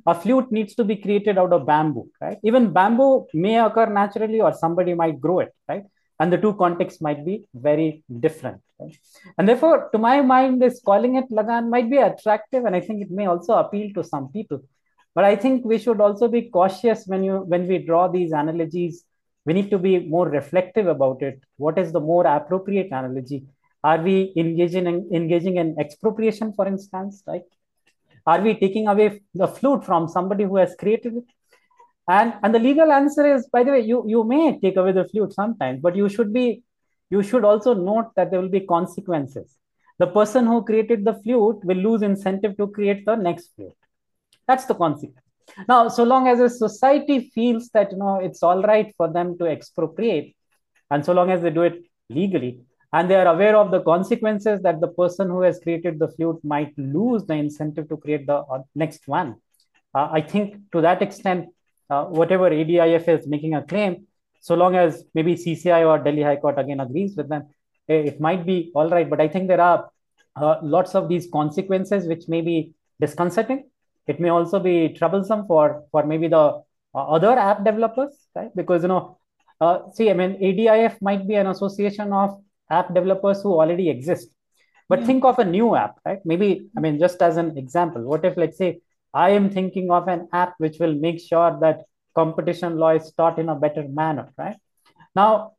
A 0.06 0.14
flute 0.22 0.52
needs 0.52 0.74
to 0.76 0.84
be 0.84 0.96
created 0.98 1.38
out 1.38 1.54
of 1.54 1.66
bamboo, 1.66 2.08
right? 2.20 2.38
Even 2.44 2.74
bamboo 2.74 3.28
may 3.34 3.58
occur 3.60 3.86
naturally 4.02 4.42
or 4.42 4.54
somebody 4.54 4.94
might 4.94 5.20
grow 5.26 5.40
it, 5.40 5.54
right? 5.70 5.86
And 6.20 6.32
the 6.34 6.38
two 6.38 6.54
contexts 6.54 7.02
might 7.02 7.26
be 7.26 7.46
very 7.54 8.04
different. 8.26 8.62
Right? 8.80 8.98
And 9.38 9.48
therefore, 9.48 9.90
to 9.94 9.98
my 9.98 10.22
mind, 10.22 10.62
this 10.62 10.82
calling 10.90 11.16
it 11.16 11.30
Lagaan 11.32 11.70
might 11.70 11.90
be 11.90 11.98
attractive 11.98 12.66
and 12.66 12.76
I 12.76 12.82
think 12.82 13.02
it 13.02 13.12
may 13.12 13.28
also 13.28 13.54
appeal 13.54 13.88
to 13.96 14.04
some 14.04 14.28
people. 14.32 14.60
But 15.16 15.24
I 15.26 15.36
think 15.36 15.66
we 15.66 15.78
should 15.78 16.02
also 16.02 16.28
be 16.28 16.44
cautious 16.58 17.06
when 17.06 17.24
you 17.24 17.40
when 17.54 17.68
we 17.68 17.80
draw 17.80 18.08
these 18.08 18.32
analogies. 18.32 19.04
We 19.46 19.54
need 19.54 19.72
to 19.72 19.80
be 19.80 19.94
more 20.16 20.28
reflective 20.30 20.88
about 20.88 21.24
it. 21.30 21.40
What 21.58 21.80
is 21.84 21.92
the 21.92 22.00
more 22.12 22.26
appropriate 22.28 22.92
analogy? 22.92 23.40
Are 23.84 24.02
we 24.02 24.34
engaging 24.38 24.88
in, 24.88 25.10
engaging 25.14 25.58
in 25.58 25.76
expropriation, 25.80 26.54
for 26.54 26.68
instance, 26.68 27.24
right? 27.28 27.44
Are 28.26 28.42
we 28.42 28.54
taking 28.56 28.88
away 28.88 29.22
the 29.34 29.48
flute 29.48 29.84
from 29.84 30.08
somebody 30.08 30.44
who 30.44 30.58
has 30.58 30.76
created 30.78 31.16
it? 31.18 31.24
And, 32.08 32.34
and 32.44 32.54
the 32.54 32.60
legal 32.60 32.92
answer 32.92 33.36
is, 33.36 33.48
by 33.52 33.64
the 33.64 33.72
way, 33.72 33.82
you, 33.82 34.04
you 34.08 34.24
may 34.24 34.60
take 34.60 34.76
away 34.76 34.92
the 34.92 35.08
flute 35.08 35.34
sometimes, 35.34 35.82
but 35.82 35.96
you 35.96 36.10
should 36.10 36.34
be 36.34 36.64
you 37.10 37.22
should 37.22 37.44
also 37.44 37.74
note 37.74 38.12
that 38.16 38.32
there 38.32 38.40
will 38.40 38.50
be 38.50 38.62
consequences. 38.62 39.58
the 40.02 40.08
person 40.08 40.48
who 40.48 40.64
created 40.64 41.06
the 41.06 41.14
flute 41.24 41.64
will 41.64 41.82
lose 41.88 42.02
incentive 42.02 42.58
to 42.58 42.68
create 42.68 43.06
the 43.06 43.16
next 43.16 43.52
flute. 43.56 43.78
That's 44.48 44.66
the 44.66 44.74
consequence. 44.74 45.28
Now, 45.68 45.90
so 45.90 46.04
long 46.04 46.28
as 46.28 46.40
a 46.40 46.50
society 46.50 47.32
feels 47.36 47.70
that 47.76 47.92
you 47.92 47.98
know 47.98 48.16
it's 48.28 48.42
all 48.42 48.64
right 48.64 48.92
for 48.98 49.08
them 49.12 49.38
to 49.40 49.46
expropriate, 49.46 50.36
and 50.90 51.06
so 51.06 51.14
long 51.14 51.30
as 51.30 51.42
they 51.42 51.52
do 51.52 51.64
it 51.64 51.84
legally, 52.10 52.62
and 52.94 53.10
they 53.10 53.16
are 53.16 53.28
aware 53.28 53.56
of 53.56 53.72
the 53.72 53.82
consequences 53.82 54.62
that 54.64 54.82
the 54.82 54.88
person 54.88 55.30
who 55.30 55.42
has 55.42 55.60
created 55.60 55.98
the 56.00 56.10
flute 56.10 56.40
might 56.44 56.74
lose 56.78 57.24
the 57.26 57.34
incentive 57.34 57.88
to 57.90 57.98
create 57.98 58.28
the 58.28 58.38
uh, 58.38 58.62
next 58.76 59.08
one. 59.08 59.36
Uh, 59.94 60.10
I 60.12 60.22
think 60.22 60.56
to 60.74 60.82
that 60.82 61.02
extent, 61.02 61.50
uh, 61.90 62.06
whatever 62.06 62.50
ADIF 62.50 63.08
is 63.08 63.28
making 63.28 63.56
a 63.56 63.64
claim, 63.64 64.08
so 64.42 64.56
long 64.56 64.76
as 64.76 65.04
maybe 65.14 65.36
CCI 65.36 65.88
or 65.88 66.04
Delhi 66.04 66.24
High 66.24 66.38
Court 66.38 66.58
again 66.58 66.80
agrees 66.80 67.16
with 67.16 67.30
them, 67.30 67.44
eh, 67.88 68.04
it 68.12 68.20
might 68.20 68.46
be 68.46 68.72
all 68.74 68.90
right. 68.90 69.10
But 69.10 69.22
I 69.22 69.28
think 69.28 69.48
there 69.48 69.62
are 69.62 69.90
uh, 70.36 70.56
lots 70.64 70.96
of 70.96 71.08
these 71.10 71.28
consequences 71.32 72.08
which 72.08 72.28
may 72.28 72.42
be 72.42 72.74
disconcerting. 73.00 73.70
It 74.08 74.20
may 74.20 74.30
also 74.30 74.60
be 74.60 74.90
troublesome 74.90 75.46
for 75.46 75.84
for 75.92 76.06
maybe 76.06 76.28
the 76.28 76.62
uh, 76.96 77.06
other 77.16 77.38
app 77.38 77.64
developers, 77.64 78.14
right? 78.36 78.54
Because 78.56 78.82
you 78.82 78.88
know, 78.88 79.18
uh, 79.60 79.92
see, 79.94 80.10
I 80.10 80.14
mean, 80.14 80.38
ADIF 80.42 81.02
might 81.02 81.28
be 81.28 81.36
an 81.36 81.48
association 81.48 82.12
of 82.12 82.42
app 82.72 82.94
developers 82.94 83.42
who 83.42 83.54
already 83.54 83.90
exist. 83.90 84.30
But 84.90 85.02
yeah. 85.02 85.06
think 85.06 85.26
of 85.26 85.40
a 85.40 85.46
new 85.46 85.76
app, 85.76 86.00
right? 86.06 86.20
Maybe, 86.26 86.70
I 86.76 86.80
mean, 86.80 87.00
just 87.00 87.22
as 87.22 87.38
an 87.38 87.58
example, 87.58 88.04
what 88.04 88.26
if, 88.26 88.38
let's 88.38 88.58
say, 88.58 88.80
I 89.14 89.32
am 89.32 89.50
thinking 89.50 89.92
of 89.92 90.08
an 90.08 90.28
app 90.34 90.56
which 90.58 90.78
will 90.80 90.94
make 90.94 91.20
sure 91.20 91.58
that 91.62 91.84
competition 92.16 92.78
law 92.78 92.90
is 92.90 93.12
taught 93.14 93.40
in 93.40 93.50
a 93.50 93.56
better 93.56 93.88
manner, 93.88 94.30
right? 94.38 94.58
Now, 95.16 95.54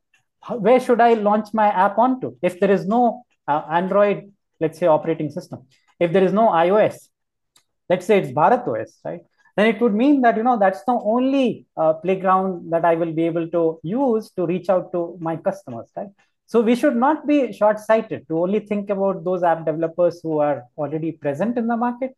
where 0.49 0.81
should 0.81 1.01
I 1.01 1.15
launch 1.15 1.49
my 1.53 1.69
app 1.69 1.99
onto? 1.99 2.37
If 2.43 2.61
there 2.61 2.71
is 2.71 2.87
no 2.87 3.23
uh, 3.47 3.63
Android, 3.71 4.33
let's 4.61 4.79
say, 4.79 4.87
operating 4.87 5.31
system, 5.31 5.67
if 6.01 6.13
there 6.13 6.25
is 6.25 6.33
no 6.33 6.49
iOS, 6.49 7.09
let's 7.89 8.07
say 8.07 8.19
it's 8.19 8.33
Bharat 8.33 8.67
OS, 8.67 8.99
right? 9.05 9.21
Then 9.57 9.67
it 9.67 9.81
would 9.81 9.95
mean 9.95 10.23
that, 10.23 10.37
you 10.37 10.43
know, 10.43 10.59
that's 10.59 10.83
the 10.85 10.93
only 10.93 11.67
uh, 11.77 11.95
playground 11.95 12.73
that 12.73 12.85
I 12.85 12.95
will 12.95 13.13
be 13.13 13.25
able 13.27 13.49
to 13.49 13.81
use 13.83 14.31
to 14.33 14.47
reach 14.47 14.69
out 14.71 14.93
to 14.93 15.17
my 15.21 15.37
customers, 15.37 15.89
right? 15.97 16.09
So 16.53 16.61
we 16.61 16.75
should 16.77 16.97
not 16.97 17.27
be 17.27 17.51
short-sighted 17.51 18.29
to 18.29 18.39
only 18.39 18.61
think 18.61 18.91
about 18.91 19.25
those 19.25 19.43
app 19.43 19.65
developers 19.65 20.21
who 20.23 20.41
are 20.41 20.65
already 20.77 21.13
present 21.13 21.57
in 21.57 21.67
the 21.67 21.79
market. 21.79 22.15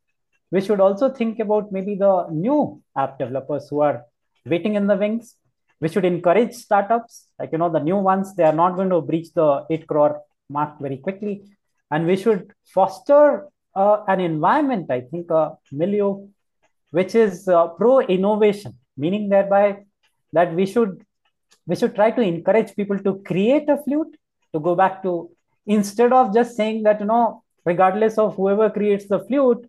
We 0.50 0.60
should 0.60 0.80
also 0.80 1.08
think 1.08 1.38
about 1.38 1.70
maybe 1.70 1.94
the 1.94 2.26
new 2.30 2.82
app 2.96 3.16
developers 3.20 3.68
who 3.68 3.82
are 3.82 4.02
waiting 4.44 4.74
in 4.74 4.88
the 4.88 4.96
wings. 4.96 5.36
We 5.80 5.88
should 5.88 6.04
encourage 6.04 6.52
startups, 6.52 7.28
like 7.38 7.52
you 7.52 7.58
know, 7.58 7.70
the 7.70 7.78
new 7.78 7.96
ones, 7.96 8.34
they 8.34 8.42
are 8.42 8.58
not 8.62 8.74
going 8.74 8.90
to 8.90 9.00
breach 9.00 9.32
the 9.34 9.66
8 9.70 9.86
crore 9.86 10.20
mark 10.50 10.80
very 10.80 10.96
quickly. 10.96 11.44
And 11.92 12.04
we 12.04 12.16
should 12.16 12.52
foster 12.64 13.46
uh, 13.76 13.98
an 14.08 14.18
environment, 14.18 14.90
I 14.90 15.02
think, 15.02 15.30
a 15.30 15.52
milieu, 15.70 16.26
which 16.90 17.14
is 17.14 17.46
uh, 17.46 17.68
pro 17.68 18.00
innovation, 18.00 18.80
meaning 18.96 19.28
thereby 19.28 19.84
that 20.32 20.52
we 20.56 20.66
should 20.66 21.04
we 21.66 21.76
should 21.76 21.94
try 21.94 22.10
to 22.10 22.20
encourage 22.20 22.74
people 22.74 22.98
to 22.98 23.22
create 23.24 23.68
a 23.70 23.78
flute 23.84 24.16
to 24.54 24.60
go 24.60 24.74
back 24.74 25.02
to 25.02 25.12
instead 25.66 26.12
of 26.12 26.32
just 26.34 26.56
saying 26.56 26.82
that 26.86 27.00
you 27.00 27.06
know 27.06 27.42
regardless 27.64 28.18
of 28.24 28.36
whoever 28.36 28.68
creates 28.70 29.06
the 29.08 29.20
flute 29.26 29.62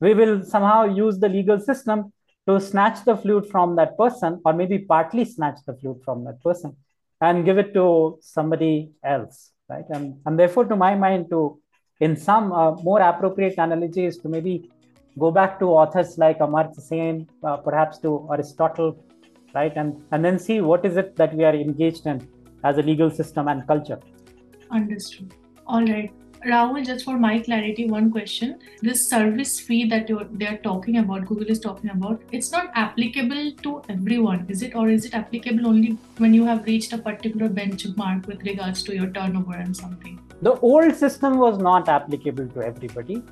we 0.00 0.12
will 0.14 0.42
somehow 0.44 0.80
use 0.84 1.18
the 1.18 1.28
legal 1.28 1.58
system 1.68 2.12
to 2.48 2.60
snatch 2.60 3.04
the 3.04 3.16
flute 3.22 3.48
from 3.54 3.76
that 3.76 3.96
person 4.02 4.40
or 4.44 4.52
maybe 4.52 4.78
partly 4.78 5.24
snatch 5.24 5.58
the 5.66 5.74
flute 5.80 6.00
from 6.04 6.24
that 6.24 6.42
person 6.42 6.76
and 7.20 7.44
give 7.44 7.58
it 7.58 7.72
to 7.74 7.86
somebody 8.20 8.90
else 9.04 9.52
right 9.68 9.88
and, 9.90 10.14
and 10.26 10.38
therefore 10.38 10.64
to 10.64 10.76
my 10.76 10.94
mind 10.94 11.28
to 11.28 11.60
in 12.00 12.16
some 12.16 12.52
uh, 12.52 12.72
more 12.88 13.00
appropriate 13.00 13.56
analogies 13.58 14.16
to 14.18 14.28
maybe 14.28 14.70
go 15.18 15.30
back 15.30 15.58
to 15.58 15.66
authors 15.66 16.16
like 16.18 16.38
Amartya 16.38 16.80
Sen, 16.80 17.28
uh, 17.44 17.56
perhaps 17.58 17.98
to 17.98 18.28
Aristotle, 18.32 19.04
right? 19.54 19.72
And, 19.76 20.02
and 20.12 20.24
then 20.24 20.38
see 20.38 20.60
what 20.60 20.84
is 20.84 20.96
it 20.96 21.16
that 21.16 21.34
we 21.34 21.44
are 21.44 21.54
engaged 21.54 22.06
in 22.06 22.26
as 22.64 22.78
a 22.78 22.82
legal 22.82 23.10
system 23.10 23.48
and 23.48 23.66
culture. 23.66 23.98
Understood. 24.70 25.34
All 25.66 25.84
right. 25.84 26.12
Rahul, 26.46 26.86
just 26.86 27.04
for 27.04 27.18
my 27.18 27.38
clarity, 27.38 27.86
one 27.86 28.10
question. 28.10 28.58
This 28.80 29.06
service 29.10 29.60
fee 29.60 29.84
that 29.90 30.06
they 30.32 30.46
are 30.46 30.56
talking 30.56 30.96
about, 30.96 31.26
Google 31.26 31.48
is 31.48 31.60
talking 31.60 31.90
about, 31.90 32.22
it's 32.32 32.50
not 32.50 32.70
applicable 32.74 33.52
to 33.62 33.82
everyone, 33.90 34.46
is 34.48 34.62
it? 34.62 34.74
Or 34.74 34.88
is 34.88 35.04
it 35.04 35.12
applicable 35.12 35.66
only 35.66 35.98
when 36.16 36.32
you 36.32 36.46
have 36.46 36.64
reached 36.64 36.94
a 36.94 36.98
particular 36.98 37.50
benchmark 37.50 38.26
with 38.26 38.42
regards 38.44 38.82
to 38.84 38.94
your 38.94 39.08
turnover 39.08 39.52
and 39.52 39.76
something? 39.76 40.18
The 40.40 40.54
old 40.60 40.96
system 40.96 41.36
was 41.36 41.58
not 41.58 41.90
applicable 41.90 42.48
to 42.48 42.62
everybody. 42.62 43.22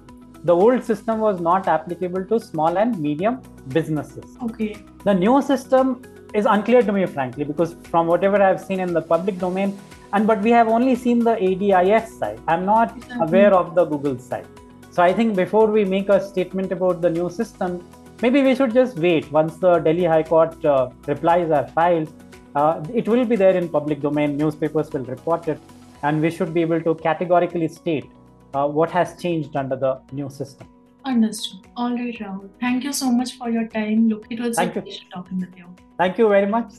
The 0.44 0.54
old 0.54 0.84
system 0.84 1.20
was 1.20 1.40
not 1.40 1.66
applicable 1.66 2.26
to 2.26 2.38
small 2.38 2.76
and 2.76 2.98
medium 3.00 3.40
businesses. 3.68 4.36
Okay. 4.42 4.76
The 5.04 5.14
new 5.14 5.40
system 5.40 6.02
is 6.34 6.46
unclear 6.46 6.82
to 6.82 6.92
me, 6.92 7.06
frankly, 7.06 7.44
because 7.44 7.74
from 7.90 8.06
whatever 8.06 8.42
I've 8.42 8.60
seen 8.60 8.80
in 8.80 8.92
the 8.92 9.02
public 9.02 9.38
domain, 9.38 9.78
and 10.12 10.26
but 10.26 10.40
we 10.42 10.50
have 10.50 10.68
only 10.68 10.94
seen 10.94 11.18
the 11.20 11.36
ADIF 11.36 12.08
side. 12.08 12.40
I'm 12.48 12.64
not 12.64 12.96
aware 13.20 13.54
of 13.54 13.74
the 13.74 13.84
Google 13.84 14.18
side. 14.18 14.46
So 14.90 15.02
I 15.02 15.12
think 15.12 15.36
before 15.36 15.66
we 15.66 15.84
make 15.84 16.08
a 16.08 16.20
statement 16.20 16.72
about 16.72 17.00
the 17.00 17.10
new 17.10 17.30
system, 17.30 17.86
maybe 18.20 18.42
we 18.42 18.54
should 18.54 18.74
just 18.74 18.98
wait. 18.98 19.30
Once 19.30 19.56
the 19.56 19.78
Delhi 19.78 20.04
High 20.04 20.22
Court 20.22 20.64
uh, 20.64 20.90
replies 21.06 21.50
are 21.50 21.68
filed, 21.68 22.12
uh, 22.54 22.82
it 22.92 23.06
will 23.08 23.24
be 23.24 23.36
there 23.36 23.56
in 23.56 23.68
public 23.68 24.00
domain. 24.00 24.36
Newspapers 24.36 24.90
will 24.92 25.04
report 25.04 25.46
it, 25.48 25.60
and 26.02 26.20
we 26.20 26.30
should 26.30 26.52
be 26.52 26.62
able 26.62 26.80
to 26.80 26.94
categorically 26.94 27.68
state 27.68 28.10
uh, 28.54 28.66
what 28.66 28.90
has 28.90 29.20
changed 29.22 29.54
under 29.56 29.76
the 29.76 30.00
new 30.12 30.28
system. 30.28 30.66
Understood. 31.08 31.66
All 31.74 31.94
right, 31.94 32.18
Rahul. 32.18 32.50
Thank 32.60 32.84
you 32.84 32.92
so 32.92 33.10
much 33.10 33.32
for 33.38 33.48
your 33.50 33.66
time. 33.68 34.08
Look, 34.10 34.26
it 34.30 34.40
was 34.40 34.56
Thank 34.56 34.76
a 34.76 34.82
pleasure 34.82 35.04
talking 35.14 35.40
with 35.40 35.56
you. 35.56 35.74
Thank 35.96 36.18
you 36.18 36.28
very 36.28 36.46
much. 36.46 36.74